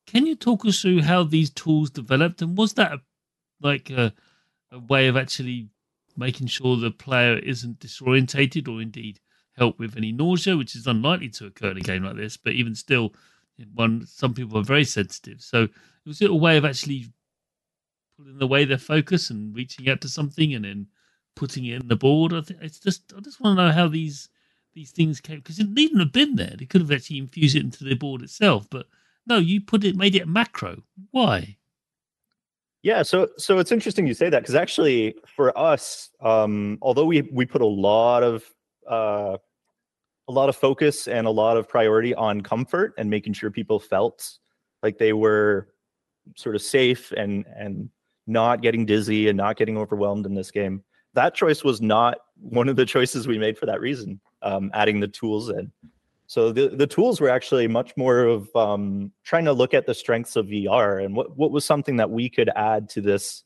Can 0.08 0.26
you 0.26 0.36
talk 0.36 0.66
us 0.66 0.82
through 0.82 1.02
how 1.02 1.24
these 1.24 1.50
tools 1.50 1.90
developed, 1.90 2.42
and 2.42 2.58
was 2.58 2.74
that 2.74 2.94
a, 2.94 3.02
like 3.62 3.90
a, 3.90 4.14
a 4.76 4.80
way 4.80 5.08
of 5.08 5.18
actually 5.18 5.70
making 6.18 6.48
sure 6.48 6.78
the 6.78 6.92
player 6.92 7.38
isn't 7.38 7.80
disorientated, 7.80 8.68
or 8.68 8.82
indeed 8.82 9.20
help 9.58 9.80
with 9.80 9.96
any 9.98 10.12
nausea, 10.12 10.58
which 10.58 10.76
is 10.76 10.86
unlikely 10.88 11.30
to 11.30 11.46
occur 11.46 11.72
in 11.72 11.78
a 11.78 11.82
game 11.82 12.04
like 12.04 12.18
this. 12.18 12.38
But 12.38 12.54
even 12.54 12.76
still, 12.76 13.14
one 13.74 14.06
some 14.06 14.34
people 14.34 14.58
are 14.58 14.64
very 14.64 14.84
sensitive. 14.84 15.42
So 15.42 15.64
it 15.64 15.72
was 16.06 16.22
a 16.22 16.34
way 16.34 16.58
of 16.58 16.66
actually 16.66 17.08
pulling 18.18 18.42
away 18.42 18.66
their 18.66 18.78
focus 18.78 19.30
and 19.30 19.56
reaching 19.56 19.90
out 19.90 20.02
to 20.02 20.10
something 20.10 20.54
and 20.54 20.66
then 20.66 20.88
putting 21.36 21.66
it 21.66 21.82
in 21.82 21.88
the 21.88 21.96
board. 21.96 22.34
I 22.34 22.42
think 22.42 22.60
it's 22.62 22.80
just 22.80 23.14
I 23.16 23.22
just 23.22 23.40
want 23.40 23.58
to 23.58 23.66
know 23.66 23.72
how 23.72 23.88
these 23.88 24.30
these 24.74 24.92
things 24.92 25.22
came 25.22 25.38
because 25.38 25.60
it 25.60 25.70
needn't 25.70 26.02
have 26.02 26.12
been 26.12 26.36
there. 26.36 26.56
They 26.58 26.66
could 26.66 26.82
have 26.82 26.92
actually 26.92 27.20
infused 27.20 27.56
it 27.56 27.64
into 27.64 27.84
the 27.84 27.96
board 27.96 28.22
itself, 28.22 28.68
but 28.70 28.88
no, 29.26 29.38
you 29.38 29.62
put 29.62 29.84
it 29.84 29.96
made 29.96 30.16
it 30.16 30.28
macro. 30.28 30.84
Why? 31.12 31.58
Yeah, 32.86 33.02
so 33.02 33.30
so 33.40 33.58
it's 33.58 33.72
interesting 33.72 34.06
you 34.06 34.14
say 34.14 34.30
that 34.30 34.44
because 34.44 34.54
actually 34.54 35.16
for 35.26 35.58
us, 35.58 36.12
um, 36.22 36.78
although 36.84 37.06
we 37.06 37.24
we 37.32 37.44
put 37.44 37.64
a 37.64 37.66
lot 37.66 38.22
of 38.22 38.46
uh, 38.88 39.38
a 40.28 40.32
lot 40.32 40.50
of 40.50 40.56
focus 40.56 41.08
and 41.08 41.26
a 41.26 41.32
lot 41.32 41.58
of 41.58 41.68
priority 41.68 42.14
on 42.14 42.42
comfort 42.42 42.94
and 43.00 43.10
making 43.10 43.34
sure 43.34 43.50
people 43.50 43.80
felt 43.80 44.38
like 44.84 45.00
they 45.00 45.14
were 45.14 45.70
sort 46.36 46.54
of 46.54 46.62
safe 46.62 47.12
and 47.14 47.46
and 47.58 47.90
not 48.28 48.62
getting 48.62 48.86
dizzy 48.86 49.30
and 49.30 49.38
not 49.38 49.58
getting 49.58 49.80
overwhelmed 49.80 50.28
in 50.28 50.36
this 50.36 50.52
game. 50.52 50.84
That 51.16 51.34
choice 51.34 51.64
was 51.64 51.82
not 51.82 52.20
one 52.36 52.70
of 52.70 52.76
the 52.76 52.86
choices 52.96 53.28
we 53.28 53.40
made 53.40 53.58
for 53.58 53.66
that 53.66 53.82
reason. 53.82 54.22
Um, 54.44 54.70
adding 54.76 55.00
the 55.00 55.08
tools 55.08 55.50
in. 55.50 55.72
So 56.28 56.52
the 56.52 56.70
the 56.70 56.88
tools 56.88 57.22
were 57.22 57.30
actually 57.30 57.68
much 57.68 57.96
more 57.96 58.24
of 58.24 58.54
um, 58.56 59.12
trying 59.24 59.46
to 59.46 59.54
look 59.54 59.74
at 59.74 59.86
the 59.86 59.94
strengths 59.94 60.36
of 60.36 60.48
VR 60.48 61.04
and 61.04 61.16
what 61.16 61.38
what 61.38 61.52
was 61.52 61.66
something 61.66 61.98
that 61.98 62.10
we 62.10 62.30
could 62.30 62.50
add 62.56 62.90
to 62.90 63.02
this, 63.02 63.44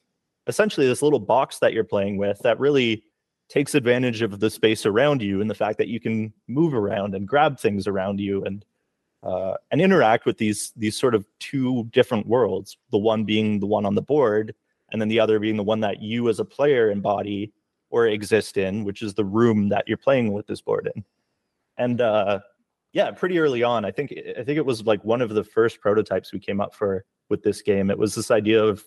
essentially 0.47 0.87
this 0.87 1.01
little 1.01 1.19
box 1.19 1.59
that 1.59 1.73
you're 1.73 1.83
playing 1.83 2.17
with 2.17 2.39
that 2.39 2.59
really 2.59 3.03
takes 3.49 3.75
advantage 3.75 4.21
of 4.21 4.39
the 4.39 4.49
space 4.49 4.85
around 4.85 5.21
you 5.21 5.41
and 5.41 5.49
the 5.49 5.55
fact 5.55 5.77
that 5.79 5.87
you 5.87 5.99
can 5.99 6.31
move 6.47 6.73
around 6.73 7.15
and 7.15 7.27
grab 7.27 7.59
things 7.59 7.87
around 7.87 8.19
you 8.19 8.43
and 8.45 8.63
uh, 9.23 9.55
and 9.71 9.81
interact 9.81 10.25
with 10.25 10.37
these 10.37 10.71
these 10.77 10.97
sort 10.97 11.15
of 11.15 11.25
two 11.39 11.83
different 11.91 12.27
worlds. 12.27 12.77
The 12.91 12.97
one 12.97 13.25
being 13.25 13.59
the 13.59 13.67
one 13.67 13.85
on 13.85 13.95
the 13.95 14.01
board, 14.01 14.55
and 14.91 15.01
then 15.01 15.09
the 15.09 15.19
other 15.19 15.39
being 15.39 15.57
the 15.57 15.63
one 15.63 15.81
that 15.81 16.01
you 16.01 16.29
as 16.29 16.39
a 16.39 16.45
player 16.45 16.89
embody 16.89 17.51
or 17.89 18.07
exist 18.07 18.55
in, 18.55 18.85
which 18.85 19.01
is 19.01 19.15
the 19.15 19.25
room 19.25 19.69
that 19.69 19.87
you're 19.87 19.97
playing 19.97 20.31
with 20.31 20.47
this 20.47 20.61
board 20.61 20.89
in. 20.95 21.03
And 21.77 22.01
uh, 22.01 22.39
yeah, 22.93 23.11
pretty 23.11 23.39
early 23.39 23.63
on, 23.63 23.85
I 23.85 23.91
think 23.91 24.13
I 24.37 24.43
think 24.43 24.57
it 24.57 24.65
was 24.65 24.85
like 24.85 25.03
one 25.05 25.21
of 25.21 25.29
the 25.29 25.43
first 25.43 25.79
prototypes 25.79 26.33
we 26.33 26.39
came 26.39 26.59
up 26.59 26.73
for 26.73 27.05
with 27.29 27.43
this 27.43 27.61
game. 27.61 27.89
It 27.89 27.97
was 27.97 28.15
this 28.15 28.31
idea 28.31 28.63
of 28.63 28.83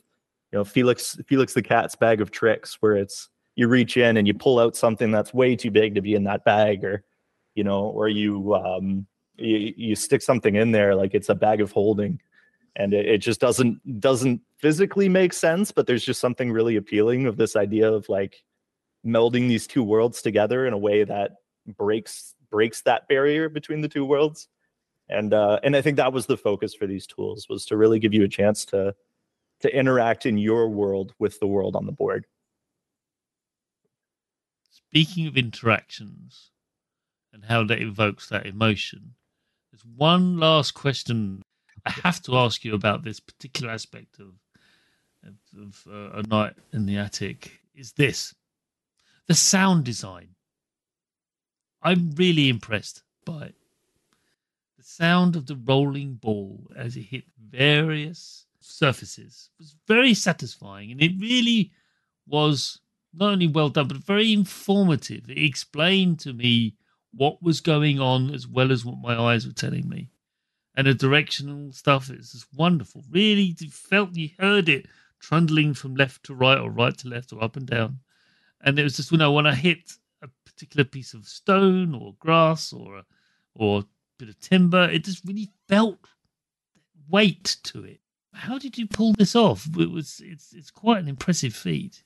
you 0.51 0.59
know 0.59 0.65
Felix 0.65 1.19
Felix 1.27 1.55
the 1.55 1.63
cat's 1.63 1.95
bag 1.95 2.21
of 2.21 2.31
tricks, 2.31 2.79
where 2.81 2.97
it's 2.97 3.29
you 3.55 3.69
reach 3.69 3.97
in 3.97 4.17
and 4.17 4.27
you 4.27 4.35
pull 4.35 4.59
out 4.59 4.77
something 4.77 5.11
that's 5.11 5.35
way 5.35 5.55
too 5.57 5.71
big 5.71 5.95
to 5.95 6.01
be 6.01 6.15
in 6.15 6.25
that 6.25 6.45
bag 6.45 6.85
or 6.85 7.05
you 7.55 7.65
know 7.65 7.85
or 7.85 8.09
you 8.09 8.55
um 8.55 9.07
you, 9.37 9.73
you 9.77 9.95
stick 9.95 10.23
something 10.23 10.55
in 10.55 10.73
there 10.73 10.95
like 10.95 11.15
it's 11.15 11.29
a 11.29 11.35
bag 11.35 11.61
of 11.61 11.71
holding 11.73 12.21
and 12.77 12.95
it, 12.95 13.07
it 13.07 13.19
just 13.19 13.41
doesn't 13.41 14.01
doesn't 14.01 14.41
physically 14.57 15.09
make 15.09 15.33
sense 15.33 15.71
but 15.71 15.87
there's 15.87 16.05
just 16.05 16.21
something 16.21 16.51
really 16.51 16.77
appealing 16.77 17.27
of 17.27 17.37
this 17.37 17.57
idea 17.57 17.91
of 17.91 18.09
like 18.09 18.43
melding 19.05 19.49
these 19.49 19.67
two 19.67 19.83
worlds 19.83 20.23
together 20.23 20.67
in 20.67 20.73
a 20.73 20.79
way 20.79 21.05
that 21.05 21.33
breaks 21.77 22.35
breaks 22.53 22.83
that 22.83 23.09
barrier 23.09 23.49
between 23.49 23.81
the 23.81 23.89
two 23.89 24.05
worlds 24.05 24.47
and 25.09 25.35
uh 25.35 25.59
and 25.65 25.75
i 25.75 25.83
think 25.83 25.97
that 25.97 26.13
was 26.13 26.27
the 26.27 26.37
focus 26.37 26.75
for 26.75 26.87
these 26.87 27.07
tools 27.09 27.49
was 27.49 27.67
to 27.67 27.77
really 27.77 27.99
give 27.99 28.15
you 28.15 28.23
a 28.23 28.29
chance 28.29 28.65
to 28.65 28.95
to 29.61 29.77
interact 29.77 30.27
in 30.27 30.39
your 30.39 30.69
world 30.69 31.15
with 31.19 31.41
the 31.41 31.47
world 31.49 31.75
on 31.75 31.87
the 31.87 31.93
board 31.93 32.27
Speaking 34.93 35.27
of 35.27 35.39
interactions 35.39 36.51
and 37.33 37.47
how 37.47 37.65
that 37.65 37.81
evokes 37.81 38.29
that 38.29 38.45
emotion, 38.45 39.15
there's 39.71 39.87
one 39.87 40.39
last 40.39 40.73
question 40.73 41.43
I 41.87 41.93
have 42.05 42.21
to 42.25 42.37
ask 42.37 42.63
you 42.63 42.75
about 42.75 43.03
this 43.03 43.19
particular 43.19 43.73
aspect 43.73 44.19
of 44.21 44.35
of, 45.57 45.87
uh, 45.91 46.19
a 46.19 46.23
knight 46.25 46.55
in 46.75 46.85
the 46.85 46.99
attic. 46.99 47.61
Is 47.75 47.93
this 47.93 48.35
the 49.29 49.35
sound 49.35 49.85
design? 49.85 50.35
I'm 51.83 52.13
really 52.17 52.49
impressed 52.49 53.03
by 53.25 53.47
it. 53.47 53.55
The 54.79 54.85
sound 54.85 55.37
of 55.37 55.47
the 55.47 55.57
rolling 55.57 56.15
ball 56.15 56.71
as 56.77 56.97
it 56.97 57.03
hit 57.03 57.25
various 57.51 58.47
surfaces 58.61 59.51
was 59.59 59.77
very 59.87 60.15
satisfying, 60.15 60.93
and 60.93 61.03
it 61.03 61.13
really 61.19 61.73
was 62.27 62.81
not 63.13 63.33
only 63.33 63.47
well 63.47 63.69
done, 63.69 63.89
but 63.89 63.99
very 63.99 64.33
informative. 64.33 65.29
It 65.29 65.39
explained 65.43 66.21
to 66.21 66.33
me 66.33 66.77
what 67.15 67.43
was 67.43 67.61
going 67.61 68.01
on 68.01 68.33
as 68.35 68.47
well 68.47 68.73
as 68.73 68.85
what 68.85 68.99
my 68.99 69.17
eyes 69.17 69.47
were 69.47 69.53
telling 69.53 69.89
me. 69.89 70.09
And 70.75 70.87
the 70.87 70.95
directional 70.95 71.73
stuff 71.73 72.09
is 72.11 72.33
just 72.33 72.47
wonderful. 72.55 73.05
Really 73.11 73.53
felt 73.71 74.17
you 74.17 74.31
heard 74.39 74.69
it 74.69 74.87
trundling 75.21 75.75
from 75.75 75.95
left 75.95 76.25
to 76.25 76.35
right 76.35 76.59
or 76.59 76.71
right 76.71 76.97
to 76.99 77.09
left 77.09 77.33
or 77.33 77.45
up 77.45 77.57
and 77.57 77.67
down. 77.67 77.99
And 78.63 78.79
it 78.79 78.83
was 78.83 78.97
just, 78.97 79.13
you 79.13 79.19
know, 79.19 79.33
when 79.33 79.47
I 79.47 79.55
hit 79.55 79.93
a 80.23 80.29
particular 80.45 80.85
piece 80.85 81.15
of 81.15 81.27
stone 81.27 81.95
or 81.95 82.15
grass 82.19 82.73
or 82.73 82.99
a, 82.99 83.05
or 83.55 83.81
a 83.81 83.85
bit 84.19 84.29
of 84.29 84.39
timber, 84.41 84.89
it 84.89 85.05
just 85.05 85.25
really 85.27 85.51
felt 85.69 85.99
weight 87.09 87.57
to 87.65 87.85
it. 87.85 88.01
How 88.33 88.59
did 88.59 88.79
you 88.79 88.87
pull 88.87 89.13
this 89.13 89.37
off? 89.37 89.69
It 89.79 89.91
was 89.91 90.21
it's 90.25 90.53
it's 90.55 90.71
quite 90.71 91.03
an 91.03 91.09
impressive 91.09 91.55
feat. 91.55 92.03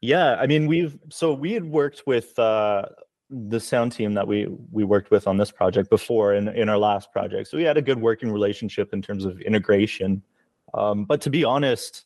Yeah, 0.00 0.34
I 0.34 0.46
mean, 0.46 0.66
we've 0.66 0.98
so 1.08 1.32
we 1.32 1.52
had 1.52 1.64
worked 1.64 2.02
with 2.06 2.38
uh, 2.38 2.82
the 3.30 3.58
sound 3.58 3.92
team 3.92 4.14
that 4.14 4.26
we 4.26 4.46
we 4.70 4.84
worked 4.84 5.10
with 5.10 5.26
on 5.26 5.38
this 5.38 5.50
project 5.50 5.88
before 5.88 6.34
in 6.34 6.48
in 6.48 6.68
our 6.68 6.78
last 6.78 7.10
project, 7.10 7.48
so 7.48 7.56
we 7.56 7.64
had 7.64 7.76
a 7.78 7.82
good 7.82 8.00
working 8.00 8.30
relationship 8.30 8.92
in 8.92 9.00
terms 9.00 9.24
of 9.24 9.40
integration. 9.40 10.22
Um, 10.74 11.04
but 11.04 11.22
to 11.22 11.30
be 11.30 11.44
honest, 11.44 12.04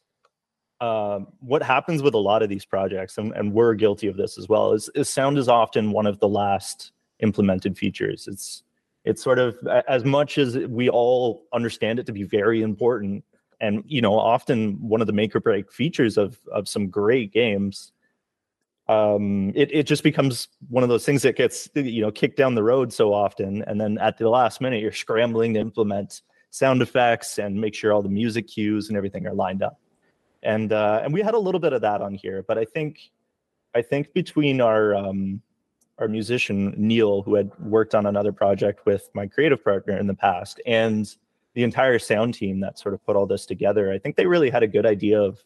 uh, 0.83 1.21
what 1.39 1.63
happens 1.63 2.03
with 2.03 2.13
a 2.13 2.19
lot 2.19 2.43
of 2.43 2.49
these 2.49 2.65
projects, 2.65 3.17
and, 3.17 3.33
and 3.37 3.53
we're 3.53 3.73
guilty 3.75 4.09
of 4.09 4.17
this 4.17 4.37
as 4.37 4.49
well, 4.49 4.73
is, 4.73 4.91
is 4.97 5.09
sound 5.09 5.39
is 5.39 5.49
often 5.49 5.93
one 5.93 6.07
of 6.07 6.19
the 6.19 6.29
last 6.29 6.91
implemented 7.21 7.79
features. 7.79 8.27
It's 8.27 8.65
it's 9.05 9.23
sort 9.23 9.39
of 9.39 9.57
as 9.89 10.05
much 10.05 10.39
as 10.39 10.59
we 10.59 10.89
all 10.89 11.45
understand 11.53 12.01
it 12.01 12.07
to 12.07 12.13
be 12.13 12.25
very 12.25 12.63
important 12.63 13.25
and 13.61 13.85
you 13.87 14.01
know 14.01 14.19
often 14.19 14.77
one 14.81 15.01
of 15.01 15.07
the 15.07 15.13
make 15.13 15.35
or 15.35 15.41
break 15.41 15.73
features 15.73 16.19
of 16.19 16.39
of 16.53 16.69
some 16.69 16.89
great 16.89 17.33
games 17.33 17.93
um 18.89 19.51
it, 19.57 19.73
it 19.73 19.85
just 19.85 20.05
becomes 20.05 20.47
one 20.69 20.85
of 20.85 20.89
those 20.89 21.05
things 21.05 21.23
that 21.23 21.35
gets 21.35 21.69
you 21.75 22.01
know 22.01 22.13
kicked 22.13 22.37
down 22.37 22.55
the 22.55 22.63
road 22.63 22.93
so 22.93 23.13
often 23.13 23.63
and 23.67 23.81
then 23.81 23.99
at 23.99 24.19
the 24.19 24.29
last 24.29 24.61
minute 24.61 24.81
you're 24.81 24.93
scrambling 24.93 25.55
to 25.55 25.61
implement 25.61 26.23
sound 26.51 26.81
effects 26.81 27.41
and 27.41 27.61
make 27.61 27.75
sure 27.75 27.93
all 27.93 28.03
the 28.03 28.09
music 28.09 28.47
cues 28.47 28.89
and 28.89 28.97
everything 28.97 29.27
are 29.27 29.35
lined 29.35 29.65
up 29.65 29.81
and 30.43 30.73
uh 30.73 31.01
and 31.03 31.13
we 31.13 31.21
had 31.21 31.35
a 31.35 31.39
little 31.39 31.61
bit 31.61 31.73
of 31.73 31.81
that 31.81 32.01
on 32.01 32.15
here 32.15 32.45
but 32.47 32.59
i 32.59 32.65
think 32.65 33.11
i 33.75 33.83
think 33.83 34.13
between 34.13 34.61
our 34.61 34.95
um 34.95 35.41
our 35.99 36.09
musician 36.09 36.75
neil 36.77 37.23
who 37.23 37.35
had 37.35 37.51
worked 37.61 37.95
on 37.95 38.07
another 38.07 38.33
project 38.33 38.85
with 38.87 39.09
my 39.15 39.27
creative 39.27 39.63
partner 39.63 39.97
in 39.97 40.07
the 40.07 40.15
past 40.15 40.61
and 40.67 41.17
the 41.55 41.63
entire 41.63 41.99
sound 41.99 42.35
team 42.35 42.61
that 42.61 42.79
sort 42.79 42.95
of 42.95 43.05
put 43.05 43.17
all 43.17 43.27
this 43.27 43.47
together, 43.47 43.93
I 43.93 43.99
think 43.99 44.17
they 44.17 44.27
really 44.27 44.51
had 44.51 44.63
a 44.63 44.69
good 44.69 44.87
idea 44.87 45.21
of 45.21 45.43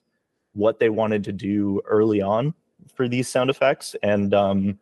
what 0.53 0.79
they 0.79 0.89
wanted 0.89 1.25
to 1.25 1.33
do 1.33 1.81
early 1.85 2.23
on 2.23 2.55
for 2.95 3.09
these 3.09 3.29
sound 3.29 3.51
effects, 3.51 3.97
and 4.03 4.33
um, 4.33 4.79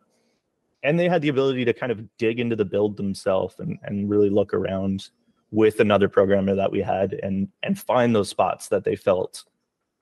and 0.83 0.99
they 0.99 1.09
had 1.09 1.21
the 1.21 1.29
ability 1.29 1.65
to 1.65 1.73
kind 1.73 1.91
of 1.91 2.17
dig 2.17 2.39
into 2.39 2.55
the 2.55 2.65
build 2.65 2.97
themselves 2.97 3.55
and 3.59 3.79
and 3.83 4.09
really 4.09 4.29
look 4.29 4.53
around 4.53 5.09
with 5.51 5.79
another 5.79 6.07
programmer 6.07 6.55
that 6.55 6.71
we 6.71 6.81
had 6.81 7.13
and 7.23 7.47
and 7.63 7.79
find 7.79 8.15
those 8.15 8.29
spots 8.29 8.67
that 8.67 8.83
they 8.83 8.95
felt 8.95 9.45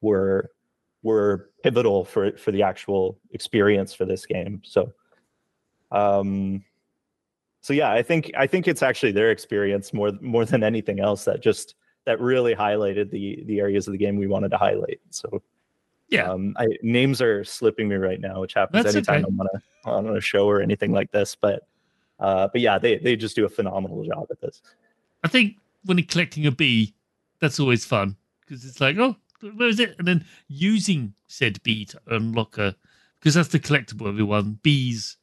were 0.04 0.52
were 1.02 1.50
pivotal 1.63 2.06
for 2.06 2.32
for 2.38 2.52
the 2.52 2.62
actual 2.62 3.18
experience 3.32 3.94
for 3.94 4.06
this 4.06 4.26
game. 4.26 4.62
So 4.63 4.94
um 5.92 6.63
so 7.62 7.74
yeah, 7.74 7.92
I 7.92 8.04
think 8.04 8.32
I 8.38 8.46
think 8.46 8.68
it's 8.68 8.84
actually 8.84 9.13
their 9.13 9.32
experience 9.32 9.94
more 9.94 10.12
more 10.22 10.46
than 10.46 10.63
anything 10.63 11.00
else 11.00 11.26
that 11.26 11.42
just 11.42 11.76
that 12.06 12.20
really 12.20 12.54
highlighted 12.54 13.10
the 13.10 13.44
the 13.46 13.60
areas 13.60 13.88
of 13.88 13.94
the 13.94 13.98
game 13.98 14.18
we 14.18 14.28
wanted 14.28 14.52
to 14.52 14.58
highlight. 14.58 15.00
So 15.10 15.42
yeah, 16.10 16.30
um, 16.30 16.54
I, 16.58 16.68
names 16.82 17.22
are 17.22 17.44
slipping 17.44 17.88
me 17.88 17.96
right 17.96 18.20
now, 18.20 18.42
which 18.42 18.54
happens 18.54 18.84
That's 18.84 18.96
anytime 18.96 19.24
okay. 19.24 19.34
I'm 19.34 19.39
on 19.39 19.48
a 19.48 19.89
on 19.89 20.18
a 20.18 20.22
show 20.22 20.48
or 20.48 20.62
anything 20.62 20.92
like 20.92 21.12
this. 21.12 21.36
But 21.36 21.66
uh, 22.20 22.50
but 22.52 22.62
yeah, 22.62 22.78
they 22.78 22.98
they 22.98 23.16
just 23.16 23.36
do 23.36 23.46
a 23.46 23.50
phenomenal 23.50 24.04
job 24.04 24.28
at 24.30 24.39
this. 24.42 24.62
I 25.24 25.28
think 25.28 25.56
when 25.86 25.98
you're 25.98 26.06
collecting 26.06 26.46
a 26.46 26.52
bee, 26.52 26.94
that's 27.39 27.60
always 27.60 27.86
fun 27.86 28.18
because 28.42 28.66
it's 28.66 28.82
like, 28.82 28.98
oh, 28.98 29.16
where 29.56 29.69
is 29.69 29.79
it? 29.79 29.95
And 29.99 30.08
then 30.08 30.25
using 30.47 31.13
said 31.27 31.62
bee 31.63 31.86
to 31.86 32.01
unlock 32.08 32.58
a 32.58 32.75
because 33.19 33.36
that's 33.36 33.49
the 33.49 33.60
collectible. 33.60 34.08
Everyone 34.08 34.60
bees 34.63 35.17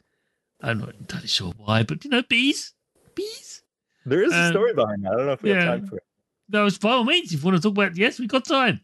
I'm 0.63 0.79
not 0.79 0.95
entirely 0.95 1.29
sure 1.29 1.53
why, 1.57 1.83
but 1.83 2.05
you 2.05 2.11
know, 2.11 2.23
bees, 2.29 2.75
bees. 3.15 3.63
There 4.05 4.23
is 4.23 4.33
um, 4.33 4.39
a 4.39 4.51
story 4.51 4.75
behind 4.75 5.05
that. 5.05 5.13
I 5.13 5.17
don't 5.17 5.27
know 5.27 5.33
if 5.33 5.43
we 5.43 5.51
yeah, 5.51 5.63
have 5.63 5.81
time 5.81 5.87
for 5.87 5.97
it. 5.97 6.05
No, 6.49 6.65
was 6.65 6.79
by 6.79 6.91
all 6.91 7.05
means. 7.05 7.33
If 7.33 7.43
you 7.43 7.51
want 7.51 7.63
to 7.63 7.63
talk 7.63 7.77
about, 7.77 7.97
yes, 7.97 8.19
we 8.19 8.27
got 8.27 8.45
time. 8.45 8.81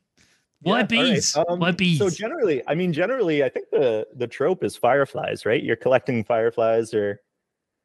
Why 0.62 0.78
yeah, 0.78 0.84
bees? 0.84 1.34
Right. 1.36 1.46
Um, 1.48 1.60
why 1.60 1.72
bees? 1.72 1.98
So 1.98 2.08
generally, 2.08 2.62
I 2.66 2.74
mean, 2.74 2.92
generally, 2.92 3.44
I 3.44 3.48
think 3.48 3.70
the 3.70 4.06
the 4.14 4.26
trope 4.26 4.64
is 4.64 4.76
fireflies, 4.76 5.44
right? 5.44 5.62
You're 5.62 5.76
collecting 5.76 6.24
fireflies, 6.24 6.94
or 6.94 7.20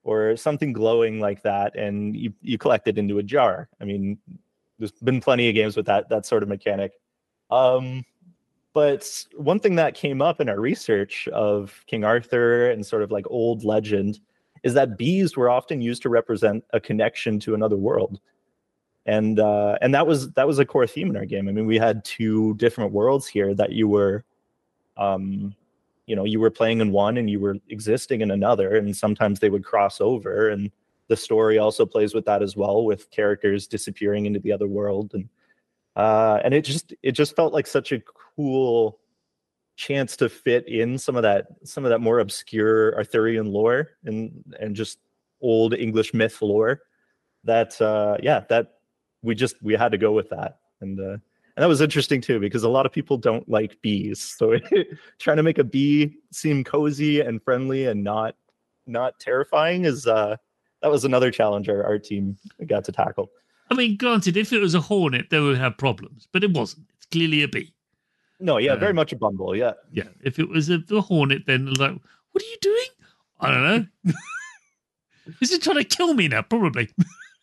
or 0.04 0.38
something 0.38 0.72
glowing 0.72 1.20
like 1.20 1.44
that, 1.44 1.76
and 1.76 2.16
you 2.16 2.34
you 2.42 2.58
collect 2.58 2.88
it 2.88 2.98
into 2.98 3.20
a 3.20 3.24
jar. 3.24 3.70
I 3.82 3.86
mean, 3.86 4.18
there's 4.80 4.92
been 4.92 5.20
plenty 5.20 5.50
of 5.50 5.56
games 5.56 5.76
with 5.76 5.86
that 5.88 6.10
that 6.10 6.26
sort 6.26 6.44
of 6.44 6.50
mechanic. 6.50 6.94
Um, 7.52 8.06
but 8.74 9.26
one 9.36 9.60
thing 9.60 9.76
that 9.76 9.96
came 9.96 10.22
up 10.22 10.40
in 10.40 10.50
our 10.50 10.60
research 10.60 11.28
of 11.30 11.84
King 11.88 12.04
Arthur 12.04 12.72
and 12.72 12.86
sort 12.86 13.04
of 13.04 13.12
like 13.12 13.26
old 13.30 13.64
legend 13.64 14.20
is 14.64 14.74
that 14.76 14.98
bees 14.98 15.36
were 15.36 15.50
often 15.50 15.82
used 15.82 16.02
to 16.04 16.10
represent 16.10 16.64
a 16.72 16.80
connection 16.80 17.40
to 17.42 17.54
another 17.54 17.76
world. 17.76 18.20
And 19.06 19.40
uh, 19.40 19.78
and 19.82 19.94
that 19.96 20.06
was 20.06 20.32
that 20.34 20.48
was 20.48 20.60
a 20.60 20.66
core 20.66 20.88
theme 20.88 21.10
in 21.10 21.18
our 21.18 21.26
game. 21.26 21.50
I 21.50 21.52
mean, 21.52 21.66
we 21.66 21.80
had 21.80 22.06
two 22.06 22.54
different 22.56 22.92
worlds 22.92 23.28
here 23.28 23.54
that 23.56 23.72
you 23.72 23.88
were 23.88 24.24
um, 24.98 25.56
you 26.06 26.16
know, 26.16 26.26
you 26.26 26.40
were 26.40 26.50
playing 26.50 26.82
in 26.82 26.92
one 26.92 27.18
and 27.18 27.30
you 27.30 27.40
were 27.40 27.58
existing 27.70 28.22
in 28.22 28.32
another, 28.32 28.76
and 28.76 28.96
sometimes 28.96 29.40
they 29.40 29.50
would 29.50 29.64
cross 29.64 30.02
over. 30.02 30.50
And 30.50 30.70
the 31.08 31.16
story 31.16 31.58
also 31.58 31.86
plays 31.86 32.14
with 32.14 32.26
that 32.26 32.44
as 32.44 32.56
well, 32.56 32.84
with 32.84 33.10
characters 33.12 33.68
disappearing 33.68 34.26
into 34.26 34.40
the 34.40 34.52
other 34.52 34.68
world. 34.68 35.12
And 35.14 35.30
uh, 35.96 36.40
and 36.44 36.54
it 36.54 36.64
just 36.64 36.94
it 37.04 37.12
just 37.12 37.36
felt 37.36 37.54
like 37.54 37.68
such 37.68 37.92
a 37.92 38.02
cool 38.36 39.00
chance 39.76 40.16
to 40.18 40.30
fit 40.30 40.68
in 40.68 40.98
some 40.98 41.16
of 41.16 41.24
that 41.24 41.48
some 41.64 41.86
of 41.86 41.90
that 41.90 42.00
more 42.00 42.20
obscure 42.20 42.96
Arthurian 42.96 43.48
lore 43.48 43.90
and 44.06 44.44
and 44.60 44.76
just 44.76 45.00
old 45.42 45.74
English 45.74 46.14
myth 46.14 46.40
lore 46.42 46.82
that 47.44 47.82
uh 47.82 48.18
yeah 48.22 48.42
that 48.50 48.76
we 49.24 49.34
just 49.34 49.56
we 49.62 49.74
had 49.74 49.92
to 49.92 49.98
go 49.98 50.12
with 50.12 50.30
that. 50.30 50.60
And 50.82 51.00
uh 51.00 51.18
and 51.56 51.64
that 51.64 51.68
was 51.68 51.82
interesting 51.82 52.22
too 52.22 52.40
because 52.40 52.64
a 52.64 52.70
lot 52.70 52.86
of 52.86 52.92
people 52.92 53.18
don't 53.18 53.48
like 53.50 53.82
bees. 53.82 54.22
So 54.22 54.58
trying 55.20 55.38
to 55.38 55.44
make 55.44 55.58
a 55.58 55.64
bee 55.64 56.16
seem 56.32 56.64
cozy 56.64 57.22
and 57.22 57.42
friendly 57.42 57.88
and 57.88 58.04
not 58.04 58.36
not 58.88 59.20
terrifying 59.20 59.86
is 59.86 60.08
uh 60.08 60.36
that 60.82 60.92
was 60.92 61.06
another 61.06 61.32
challenge 61.32 61.70
our, 61.70 61.84
our 61.84 62.00
team 62.00 62.38
got 62.66 62.84
to 62.86 62.92
tackle 62.92 63.32
I 63.72 63.74
mean, 63.74 63.96
granted, 63.96 64.36
if 64.36 64.52
it 64.52 64.60
was 64.60 64.76
a 64.76 64.82
hornet, 64.82 65.30
they 65.30 65.40
would 65.40 65.58
have 65.58 65.78
problems, 65.78 66.28
but 66.34 66.44
it 66.44 66.52
wasn't. 66.52 66.88
It's 66.98 67.06
clearly 67.06 67.42
a 67.42 67.48
bee. 67.48 67.74
No, 68.42 68.58
yeah, 68.58 68.74
uh, 68.74 68.76
very 68.76 68.94
much 68.94 69.14
a 69.14 69.16
bumble. 69.16 69.56
Yeah, 69.56 69.74
yeah. 69.94 70.10
If 70.22 70.40
it 70.40 70.50
was 70.50 70.70
a, 70.70 70.84
a 70.92 71.00
hornet, 71.00 71.44
then 71.48 71.68
like, 71.74 71.94
what 72.32 72.44
are 72.44 72.48
you 72.48 72.58
doing? 72.62 72.88
I 73.40 73.52
don't 73.52 73.64
know. 73.64 74.14
Is 75.42 75.54
it 75.54 75.64
trying 75.64 75.78
to 75.78 75.86
kill 75.86 76.14
me 76.14 76.28
now? 76.28 76.42
Probably. 76.42 76.90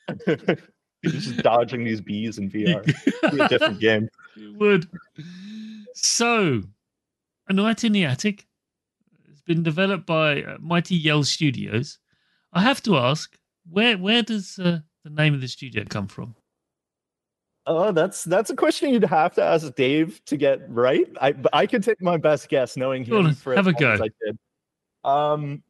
You're 0.26 1.12
just 1.12 1.38
dodging 1.38 1.84
these 1.84 2.02
bees 2.02 2.36
in 2.36 2.50
VR. 2.50 2.86
a 3.42 3.48
different 3.48 3.80
game. 3.80 4.10
It 4.36 4.58
would. 4.58 4.86
So, 5.94 6.62
A 7.48 7.52
Knight 7.54 7.84
in 7.84 7.92
the 7.92 8.04
Attic 8.04 8.46
has 9.28 9.40
been 9.40 9.62
developed 9.62 10.04
by 10.04 10.42
uh, 10.42 10.58
Mighty 10.60 10.94
Yell 10.94 11.24
Studios. 11.24 11.98
I 12.52 12.60
have 12.60 12.82
to 12.82 12.98
ask, 12.98 13.38
where 13.70 13.96
where 13.96 14.22
does 14.22 14.58
uh, 14.58 14.80
the 15.14 15.22
name 15.22 15.34
of 15.34 15.40
the 15.40 15.48
studio 15.48 15.84
come 15.88 16.06
from? 16.06 16.34
Oh, 17.66 17.92
that's 17.92 18.24
that's 18.24 18.48
a 18.48 18.56
question 18.56 18.90
you'd 18.90 19.04
have 19.04 19.34
to 19.34 19.42
ask 19.42 19.74
Dave 19.74 20.24
to 20.24 20.36
get 20.36 20.60
right. 20.70 21.06
I 21.20 21.34
I 21.52 21.66
could 21.66 21.82
take 21.82 22.00
my 22.00 22.16
best 22.16 22.48
guess, 22.48 22.76
knowing 22.76 23.04
him 23.04 23.26
on, 23.26 23.34
for 23.34 23.54
have 23.54 23.66
a 23.66 23.74
go. 23.74 23.92
I 23.92 24.08
did. 24.24 24.38
Um, 25.04 25.62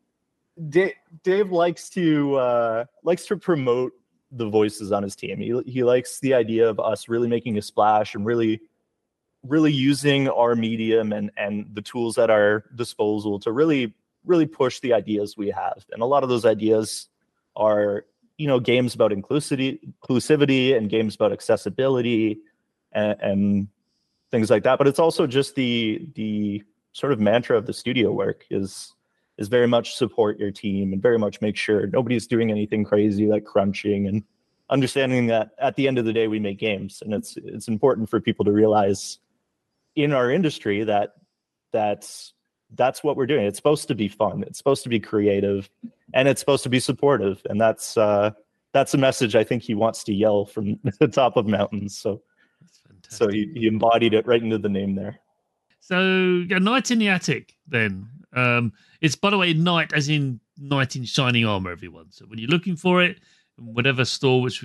Dave, 0.68 0.94
Dave 1.24 1.50
likes 1.50 1.88
to 1.90 2.36
uh, 2.36 2.84
likes 3.02 3.26
to 3.26 3.36
promote 3.36 3.92
the 4.30 4.48
voices 4.48 4.92
on 4.92 5.02
his 5.02 5.16
team. 5.16 5.38
He 5.38 5.60
he 5.70 5.82
likes 5.82 6.20
the 6.20 6.34
idea 6.34 6.68
of 6.68 6.78
us 6.78 7.08
really 7.08 7.28
making 7.28 7.58
a 7.58 7.62
splash 7.62 8.14
and 8.14 8.24
really 8.24 8.60
really 9.46 9.72
using 9.72 10.28
our 10.28 10.54
medium 10.54 11.12
and 11.12 11.32
and 11.36 11.66
the 11.74 11.82
tools 11.82 12.16
at 12.16 12.30
our 12.30 12.64
disposal 12.76 13.40
to 13.40 13.50
really 13.50 13.94
really 14.24 14.46
push 14.46 14.78
the 14.80 14.92
ideas 14.92 15.36
we 15.36 15.48
have. 15.48 15.84
And 15.90 16.02
a 16.02 16.06
lot 16.06 16.22
of 16.22 16.28
those 16.28 16.44
ideas 16.44 17.08
are 17.56 18.04
you 18.38 18.46
know 18.46 18.58
games 18.58 18.94
about 18.94 19.10
inclusivity 19.10 19.78
inclusivity 20.02 20.76
and 20.76 20.88
games 20.88 21.14
about 21.14 21.32
accessibility 21.32 22.38
and, 22.92 23.20
and 23.20 23.68
things 24.30 24.48
like 24.48 24.62
that. 24.62 24.78
But 24.78 24.86
it's 24.86 24.98
also 24.98 25.26
just 25.26 25.54
the 25.54 26.08
the 26.14 26.62
sort 26.92 27.12
of 27.12 27.20
mantra 27.20 27.56
of 27.58 27.66
the 27.66 27.72
studio 27.72 28.12
work 28.12 28.44
is 28.50 28.94
is 29.36 29.48
very 29.48 29.66
much 29.66 29.94
support 29.94 30.38
your 30.38 30.50
team 30.50 30.92
and 30.92 31.02
very 31.02 31.18
much 31.18 31.40
make 31.40 31.56
sure 31.56 31.86
nobody's 31.88 32.26
doing 32.26 32.50
anything 32.50 32.84
crazy 32.84 33.26
like 33.26 33.44
crunching 33.44 34.06
and 34.06 34.24
understanding 34.70 35.28
that 35.28 35.50
at 35.60 35.76
the 35.76 35.86
end 35.86 35.98
of 35.98 36.04
the 36.04 36.12
day 36.12 36.28
we 36.28 36.38
make 36.38 36.58
games. 36.58 37.02
And 37.04 37.14
it's 37.14 37.36
it's 37.36 37.68
important 37.68 38.08
for 38.08 38.20
people 38.20 38.44
to 38.44 38.52
realize 38.52 39.18
in 39.96 40.12
our 40.12 40.30
industry 40.30 40.84
that 40.84 41.14
that's 41.72 42.34
that's 42.74 43.02
what 43.02 43.16
we're 43.16 43.26
doing. 43.26 43.46
It's 43.46 43.58
supposed 43.58 43.88
to 43.88 43.94
be 43.94 44.08
fun. 44.08 44.42
It's 44.42 44.58
supposed 44.58 44.82
to 44.82 44.88
be 44.88 45.00
creative 45.00 45.68
and 46.14 46.28
it's 46.28 46.40
supposed 46.40 46.62
to 46.64 46.68
be 46.68 46.80
supportive. 46.80 47.40
And 47.48 47.60
that's 47.60 47.96
uh 47.96 48.32
that's 48.72 48.92
a 48.92 48.98
message 48.98 49.34
i 49.34 49.42
think 49.42 49.62
he 49.62 49.74
wants 49.74 50.04
to 50.04 50.12
yell 50.12 50.44
from 50.44 50.78
the 51.00 51.08
top 51.08 51.36
of 51.36 51.46
mountains. 51.46 51.96
So 51.96 52.22
so 53.08 53.28
he, 53.28 53.50
he 53.54 53.66
embodied 53.66 54.12
it 54.12 54.26
right 54.26 54.42
into 54.42 54.58
the 54.58 54.68
name 54.68 54.94
there. 54.94 55.18
So 55.80 55.98
a 56.50 56.60
knight 56.60 56.90
in 56.90 56.98
the 56.98 57.08
attic 57.08 57.54
then. 57.66 58.08
Um 58.34 58.72
it's 59.00 59.16
by 59.16 59.30
the 59.30 59.38
way 59.38 59.54
night 59.54 59.92
as 59.94 60.08
in 60.08 60.40
knight 60.58 60.96
in 60.96 61.04
shining 61.04 61.46
armor 61.46 61.70
everyone. 61.70 62.10
So 62.10 62.26
when 62.26 62.38
you're 62.38 62.50
looking 62.50 62.76
for 62.76 63.02
it 63.02 63.20
whatever 63.56 64.04
store 64.04 64.40
which 64.40 64.64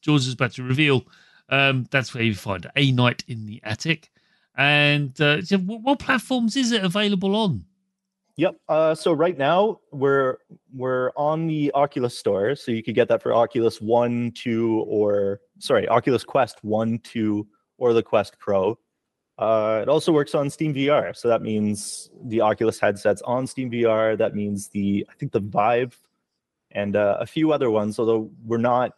george 0.00 0.22
is 0.22 0.32
about 0.32 0.52
to 0.52 0.62
reveal 0.62 1.04
um 1.50 1.86
that's 1.90 2.14
where 2.14 2.22
you 2.22 2.34
find 2.34 2.64
it. 2.64 2.70
a 2.76 2.90
knight 2.92 3.22
in 3.28 3.44
the 3.44 3.60
attic 3.64 4.11
and 4.56 5.20
uh, 5.20 5.40
what 5.66 5.98
platforms 5.98 6.56
is 6.56 6.72
it 6.72 6.84
available 6.84 7.34
on 7.34 7.64
Yep. 8.36 8.56
Uh, 8.68 8.94
so 8.94 9.12
right 9.12 9.36
now 9.36 9.80
we're 9.90 10.38
we're 10.74 11.10
on 11.16 11.46
the 11.46 11.70
Oculus 11.74 12.18
Store, 12.18 12.54
so 12.56 12.72
you 12.72 12.82
could 12.82 12.94
get 12.94 13.08
that 13.08 13.22
for 13.22 13.34
Oculus 13.34 13.80
One, 13.80 14.32
Two, 14.32 14.84
or 14.88 15.40
sorry, 15.58 15.86
Oculus 15.88 16.24
Quest 16.24 16.64
One, 16.64 16.98
Two, 17.00 17.46
or 17.76 17.92
the 17.92 18.02
Quest 18.02 18.38
Pro. 18.38 18.78
Uh, 19.38 19.80
it 19.82 19.88
also 19.88 20.12
works 20.12 20.34
on 20.34 20.48
Steam 20.48 20.72
VR, 20.74 21.14
so 21.14 21.28
that 21.28 21.42
means 21.42 22.10
the 22.24 22.40
Oculus 22.40 22.80
headsets 22.80 23.20
on 23.22 23.46
Steam 23.46 23.70
VR. 23.70 24.16
That 24.16 24.34
means 24.34 24.68
the 24.68 25.06
I 25.10 25.14
think 25.14 25.32
the 25.32 25.40
Vive 25.40 25.98
and 26.70 26.96
uh, 26.96 27.18
a 27.20 27.26
few 27.26 27.52
other 27.52 27.70
ones, 27.70 27.98
although 27.98 28.30
we're 28.46 28.56
not 28.56 28.92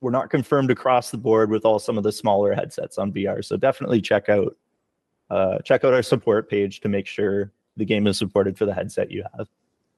we're 0.00 0.10
not 0.10 0.30
confirmed 0.30 0.70
across 0.70 1.10
the 1.10 1.18
board 1.18 1.50
with 1.50 1.66
all 1.66 1.78
some 1.78 1.98
of 1.98 2.04
the 2.04 2.12
smaller 2.12 2.54
headsets 2.54 2.96
on 2.96 3.12
VR. 3.12 3.44
So 3.44 3.58
definitely 3.58 4.00
check 4.00 4.30
out 4.30 4.56
uh, 5.30 5.58
check 5.64 5.84
out 5.84 5.94
our 5.94 6.02
support 6.02 6.50
page 6.50 6.80
to 6.80 6.88
make 6.88 7.06
sure 7.06 7.52
the 7.76 7.84
game 7.84 8.06
is 8.06 8.18
supported 8.18 8.58
for 8.58 8.66
the 8.66 8.74
headset 8.74 9.10
you 9.10 9.24
have. 9.36 9.48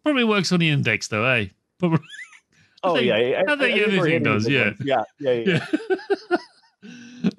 Probably 0.04 0.24
works 0.24 0.52
on 0.52 0.60
the 0.60 0.68
index 0.68 1.08
though, 1.08 1.24
eh? 1.24 1.46
Probably. 1.78 2.00
oh 2.82 2.94
think, 2.94 3.06
yeah, 3.06 3.14
I, 3.14 3.52
I 3.52 3.56
think 3.56 3.78
everything 3.78 4.22
does. 4.22 4.48
Yeah. 4.48 4.72
yeah, 4.82 5.04
yeah, 5.18 5.32
yeah. 5.32 5.66
yeah. 6.30 6.36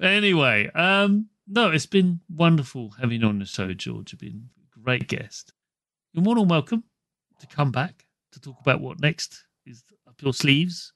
anyway, 0.00 0.70
um, 0.74 1.28
no, 1.46 1.70
it's 1.70 1.86
been 1.86 2.20
wonderful 2.34 2.90
having 3.00 3.20
you 3.20 3.26
on 3.26 3.38
the 3.38 3.44
show, 3.44 3.72
George. 3.74 4.12
You've 4.12 4.20
been 4.20 4.48
a 4.76 4.80
great 4.80 5.08
guest. 5.08 5.52
You're 6.12 6.24
more 6.24 6.36
than 6.36 6.48
welcome 6.48 6.84
to 7.40 7.46
come 7.46 7.70
back 7.70 8.06
to 8.32 8.40
talk 8.40 8.60
about 8.60 8.80
what 8.80 9.00
next 9.00 9.44
is 9.66 9.84
up 10.08 10.20
your 10.22 10.32
sleeves, 10.32 10.92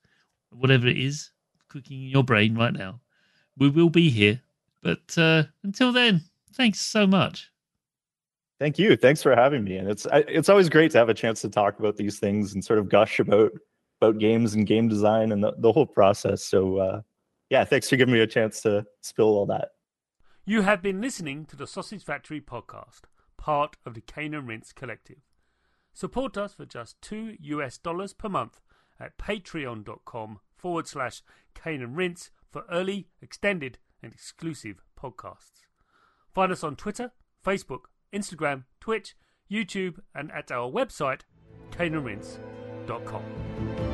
whatever 0.50 0.86
it 0.86 0.96
is 0.96 1.30
cooking 1.68 2.02
in 2.02 2.08
your 2.08 2.24
brain 2.24 2.56
right 2.56 2.72
now. 2.72 3.00
We 3.56 3.68
will 3.68 3.90
be 3.90 4.08
here. 4.10 4.40
But 4.82 5.18
uh, 5.18 5.44
until 5.64 5.92
then, 5.92 6.22
thanks 6.54 6.80
so 6.80 7.06
much. 7.06 7.50
Thank 8.58 8.78
you. 8.78 8.96
Thanks 8.96 9.22
for 9.22 9.34
having 9.36 9.64
me. 9.64 9.76
And 9.76 9.88
it's 9.88 10.06
it's 10.12 10.48
always 10.48 10.68
great 10.68 10.90
to 10.92 10.98
have 10.98 11.08
a 11.08 11.14
chance 11.14 11.40
to 11.42 11.48
talk 11.48 11.78
about 11.78 11.96
these 11.96 12.18
things 12.18 12.54
and 12.54 12.64
sort 12.64 12.78
of 12.78 12.88
gush 12.88 13.20
about 13.20 13.52
about 14.00 14.18
games 14.18 14.54
and 14.54 14.66
game 14.66 14.88
design 14.88 15.32
and 15.32 15.42
the, 15.42 15.54
the 15.58 15.72
whole 15.72 15.86
process. 15.86 16.42
So 16.42 16.78
uh, 16.78 17.00
yeah, 17.50 17.64
thanks 17.64 17.88
for 17.88 17.96
giving 17.96 18.14
me 18.14 18.20
a 18.20 18.26
chance 18.26 18.60
to 18.62 18.84
spill 19.00 19.26
all 19.28 19.46
that. 19.46 19.70
You 20.44 20.62
have 20.62 20.82
been 20.82 21.00
listening 21.00 21.44
to 21.46 21.56
the 21.56 21.66
Sausage 21.66 22.02
Factory 22.02 22.40
podcast, 22.40 23.02
part 23.36 23.76
of 23.84 23.94
the 23.94 24.00
Cane 24.00 24.34
and 24.34 24.48
Rinse 24.48 24.72
Collective. 24.72 25.18
Support 25.92 26.36
us 26.36 26.54
for 26.54 26.64
just 26.64 27.00
two 27.02 27.36
US 27.40 27.78
dollars 27.78 28.12
per 28.12 28.28
month 28.28 28.60
at 28.98 29.18
patreon.com 29.18 30.40
forward 30.56 30.88
slash 30.88 31.22
Cane 31.54 31.82
and 31.82 31.96
Rinse 31.96 32.30
for 32.50 32.64
early, 32.70 33.08
extended, 33.20 33.78
and 34.02 34.12
exclusive 34.12 34.82
podcasts. 34.98 35.67
Find 36.38 36.52
us 36.52 36.62
on 36.62 36.76
Twitter, 36.76 37.10
Facebook, 37.44 37.86
Instagram, 38.14 38.62
Twitch, 38.80 39.16
YouTube, 39.50 39.98
and 40.14 40.30
at 40.30 40.52
our 40.52 40.70
website, 40.70 41.22
caneandrinse.com. 41.72 43.87